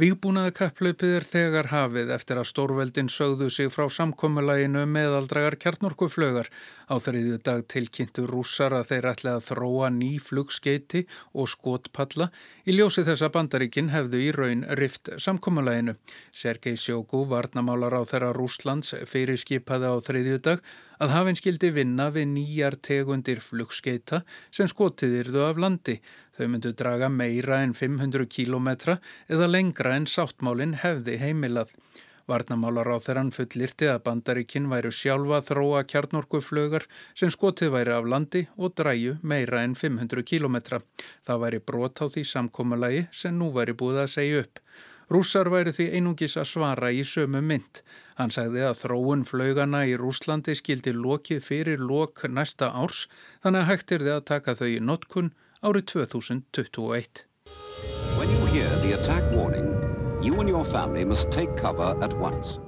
Vígbúnaða 0.00 0.50
kapplaupið 0.56 1.12
er 1.18 1.26
þegar 1.28 1.68
hafið 1.70 2.10
eftir 2.16 2.40
að 2.40 2.48
stórveldin 2.48 3.10
sögðu 3.12 3.46
sig 3.52 3.68
frá 3.70 3.84
samkommulaginu 3.94 4.82
meðaldragar 4.90 5.54
kjarnorkuflögar. 5.62 6.50
Á 6.90 6.94
þriðju 6.98 7.38
dag 7.46 7.62
tilkynntu 7.70 8.26
rússar 8.26 8.74
að 8.74 8.90
þeir 8.90 9.08
ætla 9.12 9.36
að 9.36 9.46
þróa 9.52 9.92
ný 10.00 10.10
flugskeiti 10.18 11.04
og 11.30 11.52
skotpalla 11.54 12.32
í 12.66 12.74
ljósi 12.74 13.06
þess 13.06 13.28
að 13.28 13.34
bandaríkinn 13.38 13.94
hefðu 13.94 14.24
í 14.26 14.34
raun 14.34 14.66
rift 14.82 15.14
samkommulaginu. 15.14 15.94
Sergei 16.34 16.74
Sjóku, 16.74 17.22
varnamálar 17.30 18.00
á 18.00 18.02
þeirra 18.02 18.34
Rúslands, 18.34 18.96
fyrirskipaði 19.06 19.94
á 19.94 19.96
þriðju 20.10 20.42
dag 20.48 20.64
að 21.00 21.14
hafinn 21.14 21.38
skildi 21.38 21.70
vinna 21.72 22.10
við 22.12 22.28
nýjar 22.34 22.76
tegundir 22.84 23.40
flugskeita 23.44 24.20
sem 24.52 24.68
skotið 24.68 25.16
yrðu 25.22 25.46
af 25.46 25.60
landi. 25.64 25.96
Þau 26.36 26.46
myndu 26.52 26.74
draga 26.76 27.08
meira 27.12 27.62
en 27.64 27.72
500 27.76 28.28
kílometra 28.28 29.00
eða 29.28 29.48
lengra 29.50 29.96
en 29.96 30.08
sáttmálinn 30.08 30.76
hefði 30.84 31.16
heimilað. 31.24 31.72
Varnamálar 32.30 32.86
á 32.94 32.96
þeirran 33.02 33.32
fullirti 33.34 33.88
að 33.90 34.04
bandaríkinn 34.06 34.68
væru 34.70 34.92
sjálfa 34.94 35.40
þróa 35.48 35.80
kjarnorkuflögar 35.90 36.84
sem 37.18 37.32
skotið 37.32 37.72
væri 37.74 37.96
af 37.96 38.06
landi 38.06 38.44
og 38.56 38.76
dræju 38.78 39.16
meira 39.22 39.64
en 39.66 39.74
500 39.74 40.22
kílometra. 40.30 40.78
Það 41.26 41.42
væri 41.44 41.60
brot 41.72 42.04
á 42.04 42.06
því 42.06 42.24
samkómalagi 42.30 43.08
sem 43.10 43.34
nú 43.34 43.50
væri 43.56 43.74
búið 43.74 44.04
að 44.04 44.12
segja 44.14 44.44
upp. 44.44 44.62
Rússar 45.10 45.50
væri 45.50 45.72
því 45.74 45.88
einungis 45.98 46.36
að 46.38 46.52
svara 46.52 46.92
í 46.94 47.02
sömu 47.02 47.40
mynd. 47.42 47.82
Hann 48.20 48.32
sagði 48.34 48.60
að 48.68 48.74
þróun 48.82 49.22
flögana 49.24 49.78
í 49.88 49.94
Rúslandi 49.96 50.52
skildi 50.58 50.92
lokið 50.92 51.38
fyrir 51.40 51.80
lok 51.80 52.20
næsta 52.28 52.68
árs 52.76 53.06
þannig 53.40 53.62
að 53.62 53.70
hægt 53.70 53.94
er 53.96 54.04
þið 54.04 54.14
að 54.18 54.26
taka 54.28 54.54
þau 54.58 54.66
í 54.68 54.78
notkun 54.84 55.30
árið 55.64 55.86
2021. 55.94 57.24
When 58.20 58.28
you 58.28 58.44
hear 58.52 58.68
the 58.84 58.92
attack 58.98 59.24
warning, 59.32 59.72
you 60.20 60.36
and 60.36 60.52
your 60.52 60.66
family 60.68 61.06
must 61.08 61.32
take 61.32 61.56
cover 61.56 61.96
at 62.04 62.12
once. 62.20 62.58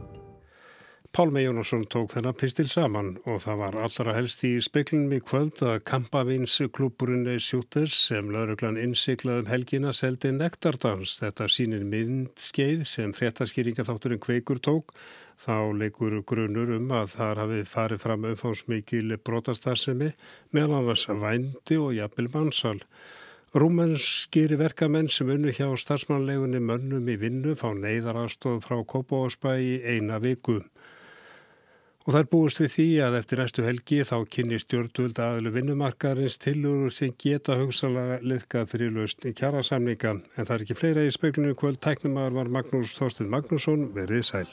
Pálmi 1.13 1.43
Jónasson 1.45 1.83
tók 1.93 2.15
þennan 2.15 2.37
pistil 2.41 2.71
saman 2.73 3.11
og 3.29 3.43
það 3.45 3.59
var 3.61 3.75
allra 3.85 4.15
helst 4.17 4.47
í 4.49 4.55
speklunum 4.65 5.11
í 5.13 5.19
kvöld 5.21 5.61
að 5.61 5.83
kampavinsklúburinn 5.85 7.29
Sjúters 7.37 7.99
sem 8.07 8.31
lauruglan 8.33 8.81
innsiklaðum 8.81 9.51
helgina 9.53 9.93
seldi 9.93 10.33
nektardans. 10.33 11.19
Þetta 11.21 11.51
sínir 11.53 11.85
myndskeið 11.85 12.87
sem 12.89 13.13
fréttaskýringa 13.13 13.85
þátturinn 13.85 14.25
Kveikur 14.25 14.65
tók 14.65 14.97
Þá 15.43 15.75
leikur 15.75 16.21
grunur 16.23 16.69
um 16.77 16.93
að 16.95 17.17
þar 17.17 17.41
hafi 17.43 17.63
farið 17.67 18.03
fram 18.05 18.27
umfámsmikil 18.31 19.17
brotastarsemi 19.27 20.13
meðal 20.55 20.77
annars 20.77 21.09
vændi 21.09 21.79
og 21.83 21.97
jafnvel 21.97 22.29
mannsal. 22.31 22.77
Rúmenskýri 23.59 24.55
verkamenn 24.61 25.11
sem 25.11 25.33
unnu 25.35 25.51
hjá 25.51 25.67
starfsmannlegunni 25.83 26.61
mönnum 26.63 27.09
í 27.11 27.17
vinnu 27.19 27.57
fá 27.59 27.73
neyðarastóð 27.75 28.61
frá 28.65 28.77
Kópavósbæ 28.93 29.57
í 29.59 29.73
eina 29.83 30.21
viku. 30.23 30.61
Og 32.03 32.15
það 32.15 32.21
er 32.21 32.29
búist 32.31 32.61
við 32.63 32.71
því 32.77 32.87
að 33.07 33.17
eftir 33.19 33.43
næstu 33.43 33.65
helgi 33.67 33.99
þá 34.07 34.15
kynni 34.37 34.61
stjórnvöld 34.63 35.19
aðlu 35.23 35.53
vinnumarkarins 35.55 36.39
tilur 36.43 36.95
sem 36.95 37.11
geta 37.25 37.59
hugsalega 37.59 38.21
liðkað 38.23 38.71
fyrir 38.73 39.03
í 39.03 39.35
kjara 39.35 39.63
samninga. 39.67 40.15
En 40.39 40.47
það 40.47 40.55
er 40.55 40.65
ekki 40.67 40.79
fleira 40.79 41.07
í 41.07 41.11
speiklunum 41.15 41.59
kvöld 41.59 41.83
tæknumar 41.83 42.31
var 42.39 42.51
Magnús 42.51 42.95
Þorsten 42.95 43.31
Magnússon 43.31 43.91
verið 43.99 44.25
sæl. 44.31 44.49